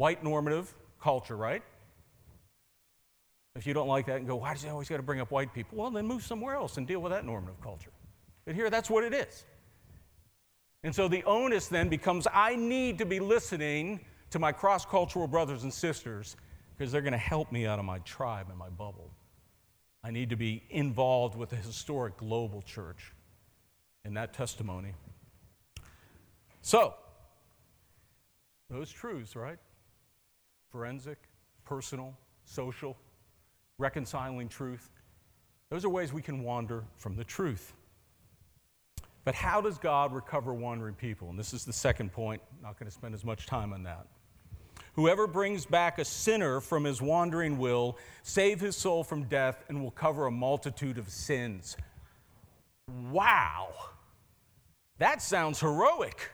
white 0.00 0.24
normative 0.24 0.74
culture, 0.98 1.36
right? 1.36 1.62
If 3.54 3.66
you 3.66 3.74
don't 3.74 3.86
like 3.86 4.06
that 4.06 4.16
and 4.16 4.26
go, 4.26 4.36
why 4.36 4.54
does 4.54 4.62
he 4.62 4.70
always 4.70 4.88
got 4.88 4.96
to 4.96 5.02
bring 5.02 5.20
up 5.20 5.30
white 5.30 5.52
people? 5.52 5.76
Well, 5.76 5.90
then 5.90 6.06
move 6.06 6.22
somewhere 6.22 6.54
else 6.54 6.78
and 6.78 6.86
deal 6.86 7.00
with 7.00 7.12
that 7.12 7.26
normative 7.26 7.60
culture. 7.60 7.90
But 8.46 8.54
here, 8.54 8.70
that's 8.70 8.88
what 8.88 9.04
it 9.04 9.12
is. 9.12 9.44
And 10.84 10.94
so 10.94 11.06
the 11.06 11.22
onus 11.24 11.68
then 11.68 11.90
becomes 11.90 12.26
I 12.32 12.56
need 12.56 12.96
to 12.96 13.04
be 13.04 13.20
listening 13.20 14.00
to 14.30 14.38
my 14.38 14.52
cross 14.52 14.86
cultural 14.86 15.28
brothers 15.28 15.64
and 15.64 15.74
sisters 15.74 16.34
because 16.78 16.90
they're 16.90 17.02
going 17.02 17.12
to 17.12 17.18
help 17.18 17.52
me 17.52 17.66
out 17.66 17.78
of 17.78 17.84
my 17.84 17.98
tribe 17.98 18.46
and 18.48 18.56
my 18.56 18.70
bubble. 18.70 19.10
I 20.02 20.10
need 20.10 20.30
to 20.30 20.36
be 20.36 20.62
involved 20.70 21.36
with 21.36 21.50
the 21.50 21.56
historic 21.56 22.16
global 22.16 22.62
church 22.62 23.12
in 24.06 24.14
that 24.14 24.32
testimony. 24.32 24.94
So, 26.62 26.94
those 28.70 28.90
truths, 28.90 29.36
right? 29.36 29.58
Forensic, 30.70 31.18
personal, 31.64 32.16
social, 32.44 32.96
reconciling 33.78 34.48
truth. 34.48 34.90
Those 35.70 35.84
are 35.84 35.88
ways 35.88 36.12
we 36.12 36.22
can 36.22 36.42
wander 36.42 36.84
from 36.96 37.16
the 37.16 37.24
truth. 37.24 37.72
But 39.24 39.34
how 39.34 39.60
does 39.60 39.78
God 39.78 40.12
recover 40.12 40.54
wandering 40.54 40.94
people? 40.94 41.28
And 41.28 41.38
this 41.38 41.52
is 41.52 41.64
the 41.64 41.72
second 41.72 42.12
point. 42.12 42.40
I'm 42.56 42.62
not 42.62 42.78
going 42.78 42.86
to 42.86 42.94
spend 42.94 43.14
as 43.14 43.24
much 43.24 43.46
time 43.46 43.72
on 43.72 43.82
that. 43.84 44.06
Whoever 44.94 45.26
brings 45.26 45.66
back 45.66 45.98
a 45.98 46.04
sinner 46.04 46.60
from 46.60 46.84
his 46.84 47.00
wandering 47.00 47.58
will 47.58 47.96
save 48.22 48.60
his 48.60 48.76
soul 48.76 49.04
from 49.04 49.24
death 49.24 49.64
and 49.68 49.82
will 49.82 49.92
cover 49.92 50.26
a 50.26 50.30
multitude 50.30 50.98
of 50.98 51.08
sins. 51.08 51.76
Wow. 53.10 53.68
That 54.98 55.22
sounds 55.22 55.60
heroic. 55.60 56.30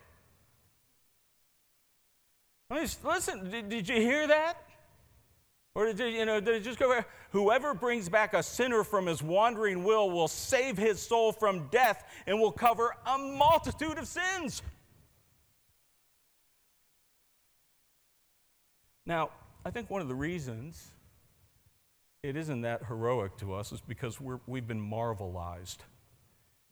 Listen, 2.70 3.50
did, 3.50 3.68
did 3.68 3.88
you 3.88 3.96
hear 3.96 4.26
that? 4.26 4.54
Or 5.74 5.92
did 5.92 6.14
you 6.14 6.24
know, 6.24 6.40
did 6.40 6.54
it 6.54 6.64
just 6.64 6.78
go, 6.78 7.04
whoever 7.32 7.74
brings 7.74 8.08
back 8.08 8.32
a 8.32 8.42
sinner 8.42 8.82
from 8.82 9.06
his 9.06 9.22
wandering 9.22 9.84
will 9.84 10.10
will 10.10 10.26
save 10.26 10.78
his 10.78 11.00
soul 11.00 11.32
from 11.32 11.68
death 11.68 12.02
and 12.26 12.40
will 12.40 12.50
cover 12.50 12.96
a 13.06 13.18
multitude 13.18 13.98
of 13.98 14.08
sins. 14.08 14.62
Now, 19.04 19.30
I 19.64 19.70
think 19.70 19.90
one 19.90 20.00
of 20.00 20.08
the 20.08 20.14
reasons 20.14 20.90
it 22.22 22.36
isn't 22.36 22.62
that 22.62 22.86
heroic 22.86 23.36
to 23.36 23.54
us 23.54 23.70
is 23.70 23.80
because 23.80 24.20
we're, 24.20 24.40
we've 24.46 24.66
been 24.66 24.80
marvelized. 24.80 25.78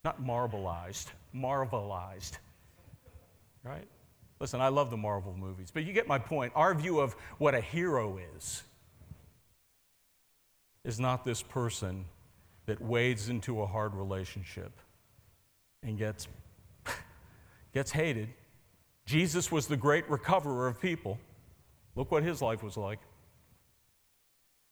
Not 0.02 0.22
marbleized, 0.22 1.08
marvelized. 1.34 2.38
Right? 3.62 3.86
Listen, 4.44 4.60
I 4.60 4.68
love 4.68 4.90
the 4.90 4.96
Marvel 4.98 5.34
movies, 5.34 5.70
but 5.72 5.86
you 5.86 5.94
get 5.94 6.06
my 6.06 6.18
point. 6.18 6.52
Our 6.54 6.74
view 6.74 7.00
of 7.00 7.14
what 7.38 7.54
a 7.54 7.62
hero 7.62 8.20
is 8.36 8.62
is 10.84 11.00
not 11.00 11.24
this 11.24 11.40
person 11.40 12.04
that 12.66 12.78
wades 12.78 13.30
into 13.30 13.62
a 13.62 13.66
hard 13.66 13.94
relationship 13.94 14.70
and 15.82 15.96
gets, 15.96 16.28
gets 17.72 17.90
hated. 17.90 18.28
Jesus 19.06 19.50
was 19.50 19.66
the 19.66 19.78
great 19.78 20.06
recoverer 20.10 20.68
of 20.68 20.78
people. 20.78 21.18
Look 21.96 22.12
what 22.12 22.22
his 22.22 22.42
life 22.42 22.62
was 22.62 22.76
like. 22.76 22.98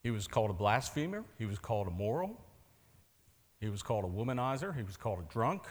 He 0.03 0.11
was 0.11 0.27
called 0.27 0.51
a 0.51 0.53
blasphemer, 0.53 1.25
he 1.39 1.47
was 1.47 1.59
called 1.59 1.87
immoral, 1.87 2.39
he 3.59 3.71
was 3.71 3.83
called 3.83 4.05
a 4.05 4.09
womanizer, 4.09 4.77
he 4.77 4.83
was 4.83 4.99
called 4.99 5.21
a 5.21 5.33
drunk. 5.33 5.63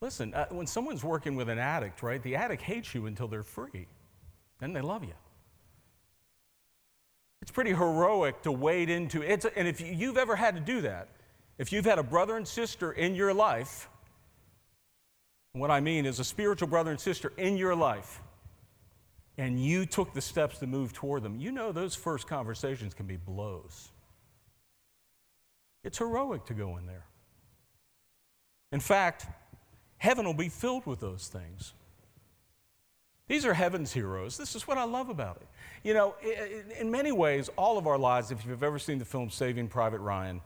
Listen, 0.00 0.34
uh, 0.34 0.46
when 0.50 0.66
someone's 0.66 1.02
working 1.02 1.36
with 1.36 1.48
an 1.48 1.58
addict, 1.58 2.02
right, 2.02 2.22
the 2.22 2.36
addict 2.36 2.62
hates 2.62 2.94
you 2.94 3.06
until 3.06 3.28
they're 3.28 3.42
free. 3.42 3.86
Then 4.60 4.72
they 4.72 4.82
love 4.82 5.04
you. 5.04 5.14
It's 7.42 7.50
pretty 7.50 7.72
heroic 7.72 8.42
to 8.42 8.52
wade 8.52 8.90
into 8.90 9.22
it. 9.22 9.44
And 9.56 9.68
if 9.68 9.80
you've 9.80 10.16
ever 10.16 10.36
had 10.36 10.54
to 10.54 10.60
do 10.60 10.82
that, 10.82 11.08
if 11.58 11.72
you've 11.72 11.84
had 11.84 11.98
a 11.98 12.02
brother 12.02 12.36
and 12.36 12.46
sister 12.46 12.92
in 12.92 13.14
your 13.14 13.32
life, 13.32 13.88
what 15.52 15.70
I 15.70 15.80
mean 15.80 16.04
is 16.04 16.18
a 16.18 16.24
spiritual 16.24 16.68
brother 16.68 16.90
and 16.90 17.00
sister 17.00 17.32
in 17.38 17.56
your 17.56 17.74
life, 17.74 18.20
and 19.38 19.62
you 19.62 19.86
took 19.86 20.12
the 20.12 20.20
steps 20.20 20.58
to 20.58 20.66
move 20.66 20.92
toward 20.92 21.22
them, 21.22 21.38
you 21.38 21.50
know 21.50 21.72
those 21.72 21.94
first 21.94 22.26
conversations 22.26 22.92
can 22.92 23.06
be 23.06 23.16
blows. 23.16 23.88
It's 25.84 25.98
heroic 25.98 26.44
to 26.46 26.54
go 26.54 26.76
in 26.76 26.86
there. 26.86 27.06
In 28.72 28.80
fact, 28.80 29.26
heaven 30.06 30.24
will 30.24 30.34
be 30.34 30.48
filled 30.48 30.86
with 30.86 31.00
those 31.00 31.26
things. 31.26 31.72
These 33.26 33.44
are 33.44 33.52
heaven's 33.52 33.92
heroes. 33.92 34.36
This 34.36 34.54
is 34.54 34.68
what 34.68 34.78
I 34.78 34.84
love 34.84 35.08
about 35.08 35.38
it. 35.38 35.48
You 35.82 35.94
know, 35.94 36.14
in 36.78 36.92
many 36.92 37.10
ways, 37.10 37.50
all 37.56 37.76
of 37.76 37.88
our 37.88 37.98
lives, 37.98 38.30
if 38.30 38.46
you've 38.46 38.62
ever 38.62 38.78
seen 38.78 39.00
the 39.00 39.04
film 39.04 39.30
Saving 39.30 39.66
Private 39.66 39.98
Ryan, 39.98 40.40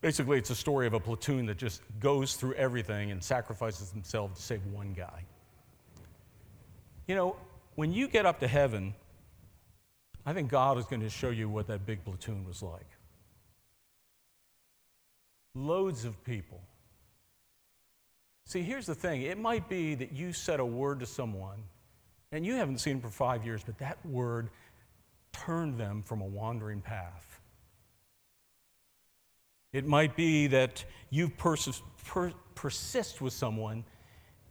basically 0.00 0.38
it's 0.38 0.50
a 0.50 0.54
story 0.54 0.86
of 0.86 0.94
a 0.94 1.00
platoon 1.00 1.46
that 1.46 1.58
just 1.58 1.82
goes 1.98 2.36
through 2.36 2.54
everything 2.54 3.10
and 3.10 3.20
sacrifices 3.20 3.90
themselves 3.90 4.36
to 4.36 4.42
save 4.42 4.64
one 4.66 4.92
guy. 4.92 5.24
You 7.08 7.16
know, 7.16 7.36
when 7.74 7.92
you 7.92 8.06
get 8.06 8.24
up 8.24 8.38
to 8.38 8.46
heaven, 8.46 8.94
I 10.24 10.32
think 10.32 10.48
God 10.48 10.78
is 10.78 10.86
going 10.86 11.02
to 11.02 11.10
show 11.10 11.30
you 11.30 11.48
what 11.48 11.66
that 11.66 11.84
big 11.84 12.04
platoon 12.04 12.46
was 12.46 12.62
like. 12.62 12.86
Loads 15.56 16.04
of 16.04 16.22
people 16.22 16.60
See, 18.46 18.62
here's 18.62 18.86
the 18.86 18.94
thing 18.94 19.22
it 19.22 19.38
might 19.38 19.68
be 19.68 19.94
that 19.94 20.12
you 20.12 20.32
said 20.32 20.60
a 20.60 20.66
word 20.66 21.00
to 21.00 21.06
someone 21.06 21.62
and 22.32 22.44
you 22.44 22.54
haven't 22.54 22.78
seen 22.78 22.94
them 22.94 23.02
for 23.02 23.10
five 23.10 23.44
years, 23.44 23.62
but 23.64 23.78
that 23.78 24.04
word 24.04 24.50
turned 25.32 25.78
them 25.78 26.02
from 26.02 26.20
a 26.20 26.26
wandering 26.26 26.80
path. 26.80 27.40
It 29.72 29.86
might 29.86 30.16
be 30.16 30.46
that 30.48 30.84
you 31.10 31.28
pers- 31.28 31.82
per- 32.04 32.32
persist 32.54 33.20
with 33.20 33.32
someone 33.32 33.84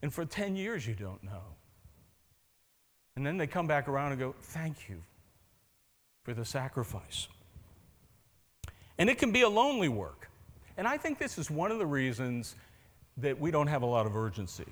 and 0.02 0.14
for 0.14 0.26
10 0.26 0.56
years 0.56 0.86
you 0.86 0.96
don't 0.96 1.24
know. 1.24 1.44
And 3.16 3.26
then 3.26 3.38
they 3.38 3.48
come 3.48 3.68
back 3.68 3.88
around 3.88 4.12
and 4.12 4.20
go, 4.20 4.36
Thank 4.42 4.90
you 4.90 5.02
for 6.24 6.34
the 6.34 6.44
sacrifice. 6.44 7.28
And 8.98 9.10
it 9.10 9.18
can 9.18 9.32
be 9.32 9.42
a 9.42 9.50
lonely 9.50 9.90
work. 9.90 10.30
And 10.78 10.88
I 10.88 10.98
think 10.98 11.20
this 11.20 11.38
is 11.38 11.50
one 11.50 11.72
of 11.72 11.80
the 11.80 11.86
reasons 11.86 12.56
that 13.18 13.40
we 13.40 13.52
don't 13.52 13.68
have 13.68 13.82
a 13.82 13.86
lot 13.86 14.06
of 14.06 14.16
urgency. 14.16 14.66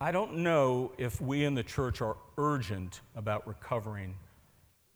I 0.00 0.10
don't 0.10 0.38
know 0.38 0.92
if 0.98 1.20
we 1.20 1.44
in 1.44 1.54
the 1.54 1.62
church 1.62 2.00
are 2.00 2.16
urgent 2.36 3.00
about 3.14 3.46
recovering 3.46 4.14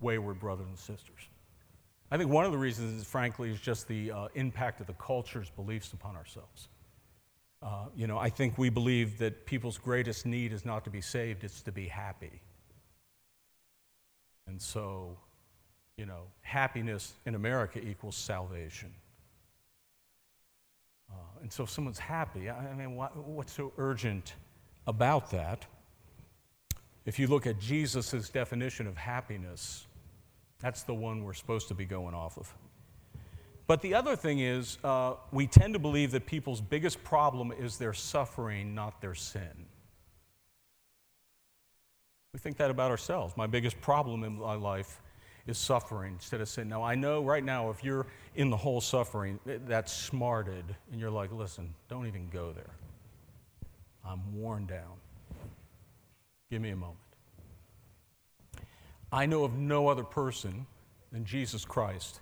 wayward 0.01 0.41
brothers 0.41 0.67
and 0.67 0.79
sisters. 0.79 1.29
I 2.11 2.17
think 2.17 2.31
one 2.31 2.45
of 2.45 2.53
the 2.53 2.59
reasons, 2.59 3.05
frankly, 3.05 3.51
is 3.51 3.61
just 3.61 3.89
the 3.89 4.11
uh, 4.11 4.29
impact 4.35 4.81
of 4.81 4.87
the 4.87 4.95
culture's 4.95 5.51
beliefs 5.51 5.93
upon 5.93 6.17
ourselves. 6.17 6.69
Uh, 7.63 7.87
you 7.97 8.07
know, 8.07 8.19
I 8.19 8.29
think 8.31 8.59
we 8.59 8.69
believe 8.69 9.19
that 9.19 9.47
people's 9.47 9.79
greatest 9.79 10.27
need 10.27 10.53
is 10.53 10.65
not 10.65 10.85
to 10.85 10.91
be 10.91 11.01
saved, 11.01 11.43
it's 11.43 11.63
to 11.63 11.73
be 11.73 11.87
happy. 11.87 12.43
And 14.47 14.61
so, 14.61 15.17
you 15.97 16.07
know, 16.07 16.23
happiness 16.43 17.15
in 17.25 17.35
America 17.35 17.81
equals 17.81 18.17
salvation. 18.17 18.93
Uh, 21.11 21.15
and 21.43 21.53
so 21.53 21.65
if 21.65 21.71
someone's 21.71 21.99
happy, 21.99 22.51
I 22.51 22.75
mean, 22.75 22.97
what, 22.97 23.17
what's 23.17 23.53
so 23.53 23.73
urgent 23.79 24.35
about 24.87 25.31
that? 25.31 25.67
If 27.05 27.19
you 27.19 27.29
look 27.29 27.47
at 27.47 27.61
Jesus' 27.61 28.29
definition 28.29 28.87
of 28.87 28.97
happiness, 28.97 29.87
that's 30.59 30.83
the 30.83 30.95
one 30.95 31.23
we're 31.23 31.35
supposed 31.35 31.69
to 31.69 31.75
be 31.75 31.85
going 31.85 32.15
off 32.15 32.37
of. 32.37 32.53
But 33.67 33.83
the 33.83 33.95
other 33.95 34.15
thing 34.15 34.41
is, 34.41 34.79
uh, 34.85 35.15
we 35.33 35.47
tend 35.47 35.75
to 35.75 35.79
believe 35.79 36.13
that 36.13 36.27
people's 36.27 36.61
biggest 36.61 37.03
problem 37.03 37.53
is 37.53 37.79
their 37.79 37.93
suffering, 37.93 38.75
not 38.75 39.01
their 39.01 39.15
sin. 39.15 39.67
We 42.33 42.39
think 42.39 42.59
that 42.59 42.71
about 42.71 42.91
ourselves. 42.91 43.37
My 43.37 43.47
biggest 43.47 43.81
problem 43.81 44.23
in 44.23 44.39
my 44.39 44.55
life 44.55 45.01
is 45.47 45.59
suffering 45.59 46.15
instead 46.15 46.41
of 46.41 46.49
saying, 46.49 46.69
Now, 46.69 46.83
I 46.83 46.95
know 46.95 47.23
right 47.23 47.45
now 47.45 47.71
if 47.71 47.85
you're 47.85 48.07
in 48.35 48.51
the 48.51 48.57
whole 48.57 48.81
suffering, 48.81 49.39
that's 49.45 49.93
smarted, 49.93 50.65
and 50.91 51.01
you're 51.01 51.11
like, 51.11 51.33
Listen, 51.33 51.75
don't 51.89 52.07
even 52.07 52.29
go 52.31 52.53
there. 52.53 52.75
I'm 54.05 54.21
worn 54.35 54.67
down. 54.67 54.99
Give 56.51 56.63
me 56.63 56.71
a 56.71 56.77
moment. 56.77 56.99
I 59.13 59.27
know 59.27 59.45
of 59.45 59.55
no 59.55 59.89
other 59.89 60.05
person 60.05 60.67
than 61.13 61.25
Jesus 61.25 61.65
Christ 61.65 62.21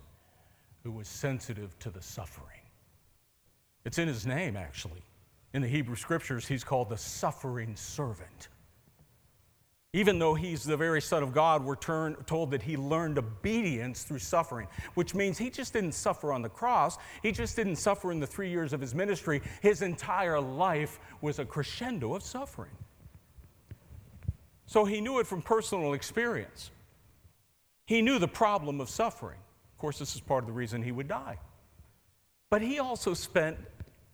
who 0.83 0.93
was 0.93 1.09
sensitive 1.09 1.79
to 1.81 1.91
the 1.91 2.03
suffering. 2.03 2.61
It's 3.85 3.99
in 3.99 4.09
his 4.09 4.27
name, 4.27 4.57
actually. 4.57 5.03
In 5.53 5.63
the 5.63 5.69
Hebrew 5.69 5.97
scriptures, 5.97 6.47
he's 6.47 6.65
called 6.65 6.89
the 6.89 6.97
suffering 6.97 7.77
servant. 7.77 8.49
Even 9.95 10.19
though 10.19 10.35
he's 10.35 10.65
the 10.65 10.77
very 10.77 11.01
Son 11.01 11.23
of 11.23 11.33
God, 11.33 11.65
we're 11.65 11.77
turn, 11.77 12.17
told 12.27 12.51
that 12.51 12.61
he 12.61 12.77
learned 12.77 13.17
obedience 13.17 14.03
through 14.03 14.19
suffering, 14.19 14.67
which 14.95 15.15
means 15.15 15.39
he 15.39 15.49
just 15.49 15.73
didn't 15.73 15.93
suffer 15.93 16.33
on 16.33 16.43
the 16.43 16.49
cross. 16.49 16.99
He 17.23 17.31
just 17.31 17.55
didn't 17.55 17.77
suffer 17.77 18.11
in 18.11 18.19
the 18.19 18.27
three 18.27 18.51
years 18.51 18.73
of 18.73 18.81
his 18.81 18.93
ministry. 18.93 19.41
His 19.63 19.83
entire 19.83 20.41
life 20.41 20.99
was 21.21 21.39
a 21.39 21.45
crescendo 21.45 22.17
of 22.17 22.25
suffering. 22.25 22.73
So 24.67 24.85
he 24.85 25.01
knew 25.01 25.21
it 25.21 25.29
from 25.29 25.43
personal 25.43 25.93
experience. 25.93 26.73
He 27.87 28.03
knew 28.03 28.19
the 28.19 28.27
problem 28.27 28.81
of 28.81 28.91
suffering. 28.91 29.39
Of 29.75 29.79
course, 29.79 30.01
this 30.01 30.17
is 30.17 30.21
part 30.21 30.43
of 30.43 30.49
the 30.49 30.55
reason 30.55 30.83
he 30.83 30.91
would 30.91 31.07
die. 31.07 31.39
But 32.51 32.63
he 32.63 32.81
also 32.81 33.15
spent 33.15 33.59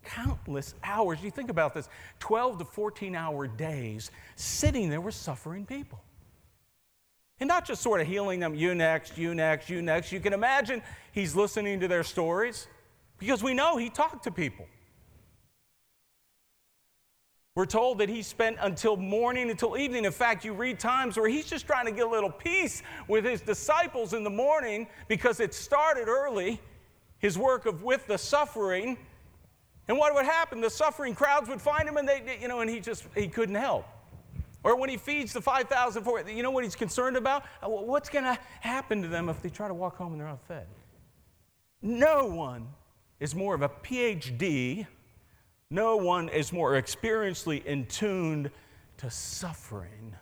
countless 0.04 0.74
hours. 0.82 1.22
You 1.22 1.30
think 1.30 1.50
about 1.50 1.74
this 1.74 1.88
12 2.20 2.58
to 2.58 2.64
14 2.64 3.14
hour 3.14 3.46
days 3.46 4.10
sitting 4.36 4.90
there 4.90 5.00
with 5.00 5.14
suffering 5.14 5.66
people. 5.66 6.00
And 7.40 7.48
not 7.48 7.66
just 7.66 7.82
sort 7.82 8.00
of 8.00 8.06
healing 8.06 8.40
them, 8.40 8.54
you 8.54 8.74
next, 8.74 9.16
you 9.16 9.34
next, 9.34 9.70
you 9.70 9.80
next. 9.80 10.12
You 10.12 10.20
can 10.20 10.34
imagine 10.34 10.82
he's 11.12 11.34
listening 11.34 11.80
to 11.80 11.88
their 11.88 12.02
stories 12.02 12.66
because 13.18 13.42
we 13.42 13.54
know 13.54 13.78
he 13.78 13.88
talked 13.88 14.24
to 14.24 14.30
people. 14.30 14.66
We're 17.56 17.66
told 17.66 17.98
that 17.98 18.08
he 18.08 18.22
spent 18.22 18.58
until 18.60 18.96
morning, 18.96 19.50
until 19.50 19.76
evening. 19.76 20.04
In 20.04 20.12
fact, 20.12 20.44
you 20.44 20.52
read 20.52 20.78
times 20.78 21.16
where 21.16 21.28
he's 21.28 21.46
just 21.46 21.66
trying 21.66 21.86
to 21.86 21.92
get 21.92 22.06
a 22.06 22.10
little 22.10 22.30
peace 22.30 22.82
with 23.08 23.24
his 23.24 23.40
disciples 23.40 24.12
in 24.14 24.22
the 24.22 24.30
morning 24.30 24.86
because 25.08 25.40
it 25.40 25.52
started 25.52 26.08
early, 26.08 26.60
his 27.18 27.36
work 27.36 27.66
of 27.66 27.82
with 27.82 28.06
the 28.06 28.16
suffering, 28.16 28.96
and 29.90 29.98
what 29.98 30.14
would 30.14 30.24
happen? 30.24 30.60
The 30.60 30.70
suffering 30.70 31.16
crowds 31.16 31.48
would 31.48 31.60
find 31.60 31.88
him 31.88 31.96
and 31.96 32.08
they, 32.08 32.38
you 32.40 32.46
know, 32.46 32.60
and 32.60 32.70
he 32.70 32.78
just, 32.78 33.02
he 33.12 33.26
couldn't 33.26 33.56
help. 33.56 33.88
Or 34.62 34.76
when 34.76 34.88
he 34.88 34.96
feeds 34.96 35.32
the 35.32 35.40
5,000, 35.40 36.06
you 36.28 36.44
know 36.44 36.52
what 36.52 36.62
he's 36.62 36.76
concerned 36.76 37.16
about? 37.16 37.42
Uh, 37.60 37.68
what's 37.68 38.08
going 38.08 38.22
to 38.22 38.38
happen 38.60 39.02
to 39.02 39.08
them 39.08 39.28
if 39.28 39.42
they 39.42 39.48
try 39.48 39.66
to 39.66 39.74
walk 39.74 39.96
home 39.96 40.12
and 40.12 40.20
they're 40.20 40.28
not 40.28 40.46
fed? 40.46 40.68
No 41.82 42.24
one 42.26 42.68
is 43.18 43.34
more 43.34 43.52
of 43.52 43.62
a 43.62 43.68
PhD, 43.68 44.86
no 45.70 45.96
one 45.96 46.28
is 46.28 46.52
more 46.52 46.80
experientially 46.80 47.64
in 47.64 47.84
tuned 47.86 48.52
to 48.98 49.10
suffering. 49.10 50.14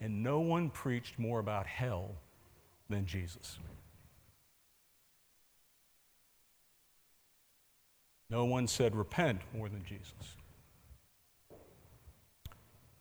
And 0.00 0.24
no 0.24 0.40
one 0.40 0.68
preached 0.68 1.16
more 1.16 1.38
about 1.38 1.68
hell 1.68 2.10
than 2.90 3.06
Jesus. 3.06 3.60
No 8.28 8.44
one 8.44 8.66
said 8.66 8.96
repent 8.96 9.40
more 9.54 9.68
than 9.68 9.84
Jesus. 9.84 10.36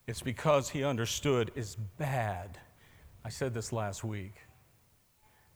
It's 0.07 0.21
because 0.21 0.69
he 0.69 0.83
understood 0.83 1.51
is 1.55 1.75
bad. 1.97 2.59
I 3.23 3.29
said 3.29 3.53
this 3.53 3.73
last 3.73 4.03
week 4.03 4.35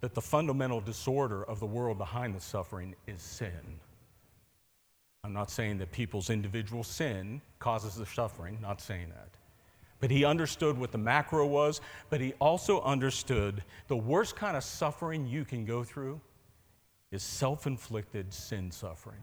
that 0.02 0.16
the 0.16 0.22
fundamental 0.22 0.82
disorder 0.82 1.44
of 1.44 1.60
the 1.60 1.68
world 1.68 2.00
behind 2.00 2.36
the 2.36 2.40
suffering 2.40 2.96
is 3.06 3.22
sin. 3.22 3.80
I'm 5.24 5.34
not 5.34 5.52
saying 5.52 5.78
that 5.80 5.92
people's 5.92 6.30
individual 6.30 6.84
sin 6.84 7.42
causes 7.60 7.96
the 7.96 8.06
suffering, 8.06 8.58
not 8.62 8.82
saying 8.82 9.10
that. 9.10 9.30
But 10.00 10.10
he 10.10 10.24
understood 10.24 10.78
what 10.78 10.92
the 10.92 10.98
macro 10.98 11.46
was, 11.46 11.82
but 12.10 12.22
he 12.22 12.34
also 12.40 12.82
understood 12.82 13.64
the 13.88 13.98
worst 13.98 14.36
kind 14.36 14.56
of 14.56 14.64
suffering 14.64 15.28
you 15.28 15.44
can 15.44 15.66
go 15.66 15.84
through 15.84 16.22
is 17.12 17.22
self 17.22 17.68
inflicted 17.68 18.34
sin 18.34 18.72
suffering 18.72 19.20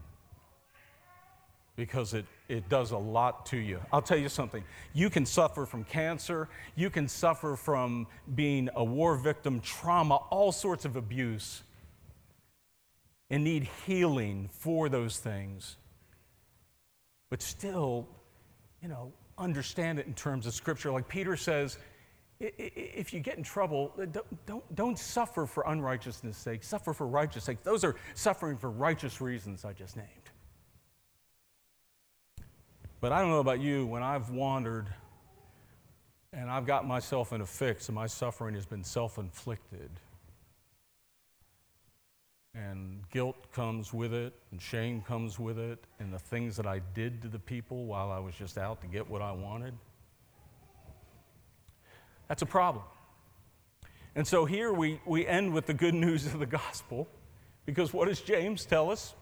because 1.77 2.15
it, 2.15 2.25
it 2.49 2.67
does 2.67 2.91
a 2.91 2.97
lot 2.97 3.45
to 3.45 3.57
you. 3.57 3.79
I'll 3.93 4.01
tell 4.01 4.17
you 4.17 4.27
something. 4.27 4.63
You 4.93 5.09
can 5.09 5.25
suffer 5.25 5.65
from 5.65 5.85
cancer, 5.85 6.49
you 6.75 6.89
can 6.89 7.07
suffer 7.07 7.55
from 7.55 8.07
being 8.35 8.69
a 8.75 8.83
war 8.83 9.15
victim, 9.15 9.61
trauma, 9.61 10.15
all 10.15 10.51
sorts 10.51 10.83
of 10.83 10.97
abuse, 10.97 11.61
and 13.29 13.43
need 13.43 13.69
healing 13.85 14.49
for 14.51 14.89
those 14.89 15.19
things. 15.19 15.77
But 17.29 17.41
still, 17.41 18.07
you 18.81 18.89
know, 18.89 19.13
understand 19.37 19.99
it 19.99 20.07
in 20.07 20.13
terms 20.13 20.47
of 20.47 20.53
Scripture. 20.53 20.91
Like 20.91 21.07
Peter 21.07 21.37
says, 21.37 21.77
if 22.39 23.13
you 23.13 23.19
get 23.19 23.37
in 23.37 23.43
trouble, 23.43 23.93
uh, 24.01 24.05
don't, 24.05 24.45
don't, 24.45 24.75
don't 24.75 24.97
suffer 24.97 25.45
for 25.45 25.63
unrighteousness' 25.67 26.37
sake, 26.37 26.63
suffer 26.63 26.93
for 26.93 27.05
righteous 27.05 27.43
sake. 27.43 27.61
Those 27.63 27.83
are 27.83 27.95
suffering 28.15 28.57
for 28.57 28.71
righteous 28.71 29.21
reasons 29.21 29.65
I 29.65 29.73
just 29.73 29.95
named. 29.95 30.26
But 32.99 33.11
I 33.11 33.21
don't 33.21 33.29
know 33.29 33.39
about 33.39 33.59
you, 33.59 33.85
when 33.85 34.01
I've 34.01 34.31
wandered 34.31 34.87
and 36.33 36.49
I've 36.49 36.65
got 36.65 36.85
myself 36.85 37.31
in 37.31 37.41
a 37.41 37.45
fix 37.45 37.87
and 37.89 37.95
my 37.95 38.07
suffering 38.07 38.55
has 38.55 38.65
been 38.65 38.83
self 38.83 39.17
inflicted, 39.17 39.89
and 42.53 43.01
guilt 43.11 43.51
comes 43.51 43.93
with 43.93 44.13
it, 44.13 44.33
and 44.51 44.59
shame 44.61 45.01
comes 45.01 45.39
with 45.39 45.59
it, 45.59 45.83
and 45.99 46.11
the 46.11 46.19
things 46.19 46.55
that 46.57 46.65
I 46.65 46.81
did 46.95 47.21
to 47.21 47.27
the 47.27 47.39
people 47.39 47.85
while 47.85 48.11
I 48.11 48.19
was 48.19 48.33
just 48.35 48.57
out 48.57 48.81
to 48.81 48.87
get 48.87 49.07
what 49.07 49.21
I 49.21 49.31
wanted. 49.31 49.73
That's 52.27 52.41
a 52.41 52.47
problem. 52.47 52.83
And 54.15 54.27
so 54.27 54.45
here 54.45 54.73
we, 54.73 54.99
we 55.05 55.27
end 55.27 55.53
with 55.53 55.67
the 55.67 55.73
good 55.73 55.93
news 55.93 56.25
of 56.25 56.39
the 56.39 56.47
gospel, 56.47 57.07
because 57.65 57.93
what 57.93 58.07
does 58.07 58.21
James 58.21 58.65
tell 58.65 58.89
us? 58.89 59.13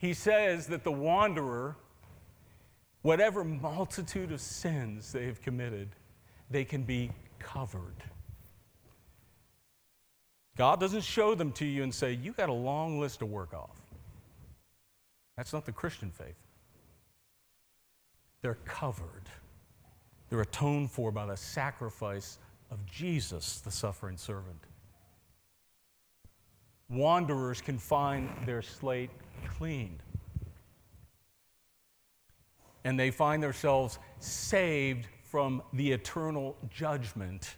He 0.00 0.14
says 0.14 0.66
that 0.68 0.82
the 0.82 0.90
wanderer, 0.90 1.76
whatever 3.02 3.44
multitude 3.44 4.32
of 4.32 4.40
sins 4.40 5.12
they 5.12 5.26
have 5.26 5.42
committed, 5.42 5.90
they 6.50 6.64
can 6.64 6.84
be 6.84 7.10
covered. 7.38 8.02
God 10.56 10.80
doesn't 10.80 11.04
show 11.04 11.34
them 11.34 11.52
to 11.52 11.66
you 11.66 11.82
and 11.82 11.94
say, 11.94 12.14
You 12.14 12.32
got 12.32 12.48
a 12.48 12.54
long 12.54 12.98
list 12.98 13.18
to 13.18 13.26
work 13.26 13.52
off. 13.52 13.78
That's 15.36 15.52
not 15.52 15.66
the 15.66 15.72
Christian 15.72 16.10
faith. 16.10 16.34
They're 18.40 18.58
covered, 18.64 19.28
they're 20.30 20.40
atoned 20.40 20.90
for 20.90 21.12
by 21.12 21.26
the 21.26 21.36
sacrifice 21.36 22.38
of 22.70 22.86
Jesus, 22.86 23.60
the 23.60 23.70
suffering 23.70 24.16
servant. 24.16 24.64
Wanderers 26.88 27.60
can 27.60 27.78
find 27.78 28.30
their 28.46 28.62
slate 28.62 29.10
cleaned. 29.40 30.02
And 32.84 32.98
they 32.98 33.10
find 33.10 33.42
themselves 33.42 33.98
saved 34.20 35.06
from 35.22 35.62
the 35.72 35.92
eternal 35.92 36.56
judgment 36.70 37.56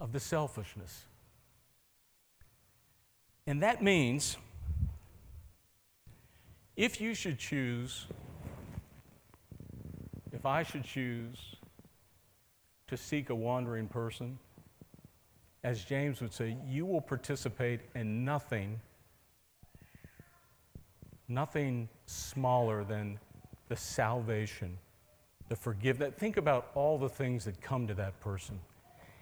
of 0.00 0.12
the 0.12 0.20
selfishness. 0.20 1.04
And 3.46 3.62
that 3.62 3.82
means 3.82 4.36
if 6.76 7.00
you 7.00 7.14
should 7.14 7.38
choose, 7.38 8.06
if 10.32 10.46
I 10.46 10.62
should 10.62 10.84
choose 10.84 11.56
to 12.88 12.96
seek 12.96 13.30
a 13.30 13.34
wandering 13.34 13.86
person, 13.86 14.38
as 15.64 15.84
James 15.84 16.20
would 16.20 16.32
say, 16.32 16.56
you 16.66 16.84
will 16.84 17.00
participate 17.00 17.80
in 17.94 18.24
nothing 18.24 18.80
nothing 21.32 21.88
smaller 22.06 22.84
than 22.84 23.18
the 23.68 23.76
salvation, 23.76 24.76
the 25.48 25.56
forgiveness. 25.56 26.12
Think 26.18 26.36
about 26.36 26.70
all 26.74 26.98
the 26.98 27.08
things 27.08 27.44
that 27.44 27.60
come 27.60 27.86
to 27.86 27.94
that 27.94 28.18
person. 28.20 28.58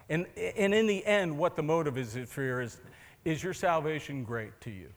And, 0.08 0.26
and 0.56 0.74
in 0.74 0.86
the 0.86 1.04
end, 1.06 1.38
what 1.38 1.56
the 1.56 1.62
motive 1.62 1.96
is 1.96 2.16
for 2.28 2.60
is 2.60 2.80
is 3.24 3.42
your 3.42 3.52
salvation 3.52 4.24
great 4.24 4.58
to 4.62 4.70
you? 4.70 4.88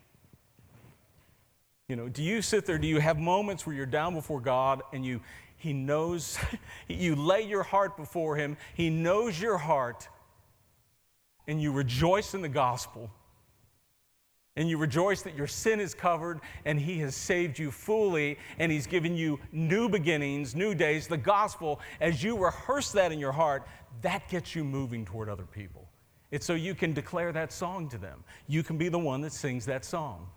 You 1.90 1.98
know, 1.98 2.08
do 2.08 2.24
you 2.24 2.42
sit 2.42 2.66
there, 2.66 2.78
do 2.78 2.88
you 2.88 3.00
have 3.00 3.20
moments 3.20 3.68
where 3.68 3.76
you're 3.76 3.86
down 3.86 4.14
before 4.14 4.40
God 4.40 4.82
and 4.94 5.06
you 5.06 5.22
he 5.58 5.74
knows 5.74 6.38
you 6.88 7.16
lay 7.16 7.42
your 7.42 7.64
heart 7.64 7.96
before 7.96 8.36
him, 8.36 8.58
he 8.74 8.90
knows 8.90 9.40
your 9.40 9.58
heart, 9.58 10.08
and 11.48 11.62
you 11.62 11.72
rejoice 11.72 12.34
in 12.34 12.42
the 12.42 12.50
gospel 12.50 13.12
And 14.56 14.70
you 14.70 14.78
rejoice 14.78 15.24
that 15.24 15.36
your 15.36 15.48
sin 15.48 15.80
is 15.80 15.96
covered 15.96 16.40
and 16.66 16.80
He 16.80 17.00
has 17.00 17.16
saved 17.16 17.58
you 17.58 17.72
fully 17.72 18.38
and 18.60 18.72
He's 18.72 18.86
given 18.86 19.16
you 19.16 19.40
new 19.52 19.90
beginnings, 19.90 20.56
new 20.56 20.76
days, 20.76 21.08
the 21.08 21.18
gospel. 21.18 21.80
As 22.00 22.24
you 22.24 22.38
rehearse 22.38 22.92
that 22.92 23.12
in 23.12 23.20
your 23.20 23.32
heart, 23.32 23.68
that 24.02 24.30
gets 24.30 24.56
you 24.56 24.64
moving 24.64 25.06
toward 25.06 25.28
other 25.28 25.46
people. 25.46 25.88
It's 26.30 26.46
so 26.46 26.54
you 26.54 26.76
can 26.76 26.94
declare 26.94 27.32
that 27.32 27.52
song 27.52 27.90
to 27.90 27.98
them. 27.98 28.24
You 28.48 28.64
can 28.64 28.78
be 28.78 28.90
the 28.90 29.00
one 29.00 29.22
that 29.22 29.34
sings 29.34 29.66
that 29.66 29.86
song. 29.86 30.28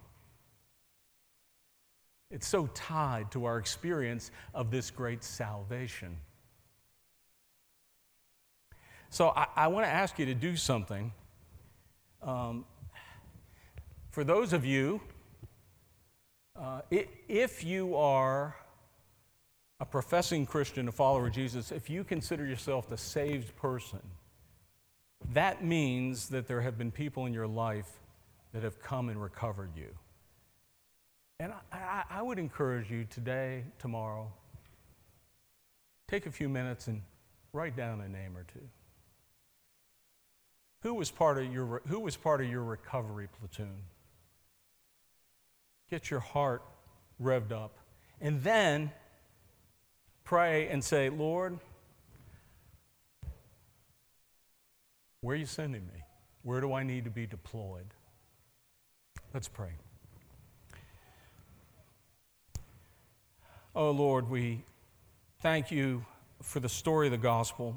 It's 2.31 2.49
so 2.49 2.69
tied 2.75 3.31
to 3.33 3.45
our 3.45 3.59
experience 3.59 4.31
of 4.53 4.71
this 4.71 4.91
great 4.91 5.23
salvation. 5.23 6.17
So 9.11 9.29
I, 9.29 9.47
I 9.57 9.67
want 9.69 9.87
to 9.87 9.91
ask 9.91 10.19
you 10.19 10.27
to 10.27 10.35
do 10.35 10.57
something. 10.57 11.13
Um, 12.23 12.65
for 14.17 14.25
those 14.25 14.55
of 14.55 14.65
you, 14.65 14.99
uh, 16.59 16.81
if 17.29 17.63
you 17.63 17.95
are 17.97 18.57
a 19.79 19.85
professing 19.85 20.47
Christian, 20.47 20.89
a 20.89 20.93
follower 20.93 21.27
of 21.27 21.35
Jesus, 21.35 21.71
if 21.71 21.91
you 21.91 22.03
consider 22.03 22.47
yourself 22.47 22.89
the 22.89 22.97
saved 22.97 23.55
person, 23.57 24.01
that 25.35 25.63
means 25.63 26.31
that 26.31 26.49
there 26.49 26.63
have 26.63 26.79
been 26.79 26.91
people 26.91 27.27
in 27.27 27.35
your 27.35 27.47
life 27.47 27.91
that 28.55 28.63
have 28.63 28.81
come 28.81 29.11
and 29.11 29.21
recovered 29.21 29.73
you. 29.77 29.91
And 31.39 31.53
I, 31.71 32.05
I, 32.09 32.23
would 32.23 32.39
encourage 32.39 32.91
you 32.91 33.05
today, 33.05 33.65
tomorrow, 33.79 34.33
take 36.09 36.25
a 36.25 36.33
few 36.33 36.49
minutes 36.49 36.87
and 36.87 37.03
write 37.53 37.77
down 37.77 38.01
a 38.01 38.09
name 38.09 38.35
or 38.35 38.45
two. 38.45 38.67
Who 40.85 40.95
was 40.95 41.11
part 41.11 41.37
of 41.37 41.53
your, 41.53 41.83
who 41.87 42.01
was 42.01 42.17
part 42.17 42.41
of 42.41 42.49
your 42.49 42.63
recovery 42.65 43.29
platoon? 43.39 43.77
Get 45.91 46.11
your 46.11 46.21
heart 46.21 46.63
revved 47.23 47.53
up. 47.53 47.79
And 48.21 48.43
then 48.43 48.91
pray 50.25 50.69
and 50.69 50.83
say, 50.83 51.09
Lord, 51.09 51.59
where 55.21 55.35
are 55.35 55.39
you 55.39 55.47
sending 55.47 55.87
me? 55.87 56.03
Where 56.43 56.61
do 56.61 56.73
I 56.73 56.83
need 56.83 57.05
to 57.05 57.11
be 57.11 57.27
deployed? 57.27 57.87
Let's 59.35 59.49
pray. 59.49 59.73
Oh 63.75 63.91
Lord, 63.91 64.31
we 64.31 64.65
thank 65.43 65.71
you 65.71 66.05
for 66.43 66.61
the 66.61 66.69
story 66.69 67.09
of 67.09 67.11
the 67.11 67.19
gospel. 67.19 67.77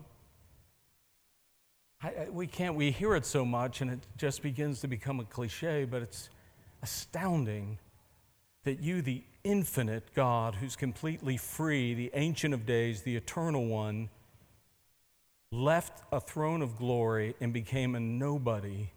I, 2.01 2.07
I, 2.07 2.29
we 2.29 2.47
can't, 2.47 2.75
we 2.75 2.91
hear 2.91 3.15
it 3.15 3.25
so 3.25 3.43
much 3.43 3.81
and 3.81 3.91
it 3.91 3.99
just 4.17 4.41
begins 4.41 4.79
to 4.81 4.87
become 4.87 5.19
a 5.19 5.25
cliche, 5.25 5.83
but 5.85 6.01
it's 6.01 6.29
astounding 6.81 7.77
that 8.63 8.79
you, 8.79 9.01
the 9.01 9.23
infinite 9.43 10.13
God 10.13 10.55
who's 10.55 10.75
completely 10.75 11.37
free, 11.37 11.93
the 11.93 12.11
Ancient 12.13 12.53
of 12.53 12.65
Days, 12.65 13.03
the 13.03 13.15
Eternal 13.15 13.65
One, 13.65 14.09
left 15.51 16.03
a 16.11 16.19
throne 16.19 16.61
of 16.61 16.77
glory 16.77 17.35
and 17.39 17.51
became 17.51 17.95
a 17.95 17.99
nobody 17.99 18.91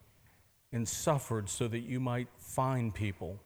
and 0.73 0.89
suffered 0.89 1.49
so 1.49 1.69
that 1.69 1.81
you 1.81 2.01
might 2.01 2.29
find 2.39 2.95
people 2.95 3.39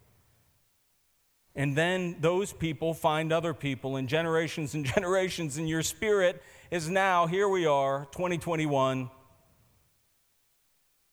and 1.57 1.75
then 1.75 2.17
those 2.21 2.53
people 2.53 2.93
find 2.93 3.33
other 3.33 3.55
people, 3.55 3.97
and 3.97 4.09
generations 4.09 4.75
and 4.75 4.85
generations, 4.95 5.57
and 5.57 5.69
your 5.69 5.83
spirit 5.83 6.43
is 6.71 6.89
now, 6.91 7.27
here 7.27 7.49
we 7.49 7.65
are, 7.65 8.07
2021, 8.13 9.11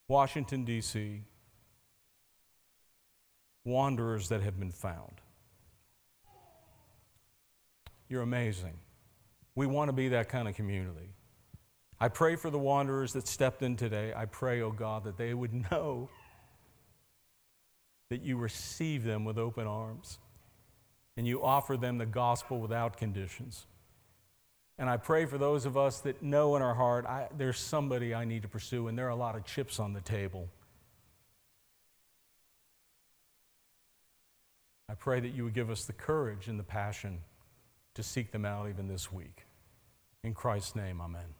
Washington, 0.09 0.65
D.C., 0.65 1.21
wanderers 3.65 4.29
that 4.29 4.41
have 4.41 4.59
been 4.59 4.71
found. 4.71 5.21
You're 8.09 8.21
amazing. 8.21 8.77
We 9.55 9.65
want 9.65 9.89
to 9.89 9.93
be 9.93 10.09
that 10.09 10.29
kind 10.29 10.47
of 10.47 10.55
community. 10.55 11.09
I 11.99 12.09
pray 12.09 12.35
for 12.35 12.49
the 12.49 12.59
wanderers 12.59 13.13
that 13.13 13.27
stepped 13.27 13.61
in 13.61 13.75
today. 13.75 14.13
I 14.15 14.25
pray, 14.25 14.61
oh 14.61 14.71
God, 14.71 15.05
that 15.05 15.17
they 15.17 15.33
would 15.33 15.53
know 15.71 16.09
that 18.09 18.21
you 18.21 18.37
receive 18.37 19.03
them 19.03 19.25
with 19.25 19.37
open 19.37 19.65
arms 19.65 20.19
and 21.15 21.27
you 21.27 21.43
offer 21.43 21.77
them 21.77 21.97
the 21.97 22.05
gospel 22.05 22.59
without 22.59 22.97
conditions. 22.97 23.67
And 24.77 24.89
I 24.89 24.97
pray 24.97 25.25
for 25.25 25.37
those 25.37 25.65
of 25.65 25.77
us 25.77 25.99
that 25.99 26.23
know 26.23 26.55
in 26.55 26.61
our 26.61 26.73
heart, 26.73 27.05
I, 27.05 27.27
there's 27.37 27.59
somebody 27.59 28.13
I 28.13 28.25
need 28.25 28.41
to 28.41 28.47
pursue, 28.47 28.87
and 28.87 28.97
there 28.97 29.05
are 29.05 29.11
a 29.11 29.15
lot 29.15 29.35
of 29.35 29.45
chips 29.45 29.79
on 29.79 29.93
the 29.93 30.01
table. 30.01 30.49
I 34.93 34.95
pray 34.95 35.19
that 35.21 35.29
you 35.29 35.43
would 35.43 35.55
give 35.55 35.71
us 35.71 35.85
the 35.85 35.93
courage 35.93 36.47
and 36.47 36.59
the 36.59 36.63
passion 36.63 37.21
to 37.95 38.03
seek 38.03 38.31
them 38.31 38.45
out 38.45 38.69
even 38.69 38.87
this 38.87 39.11
week. 39.11 39.47
In 40.23 40.35
Christ's 40.35 40.75
name, 40.75 41.01
amen. 41.01 41.33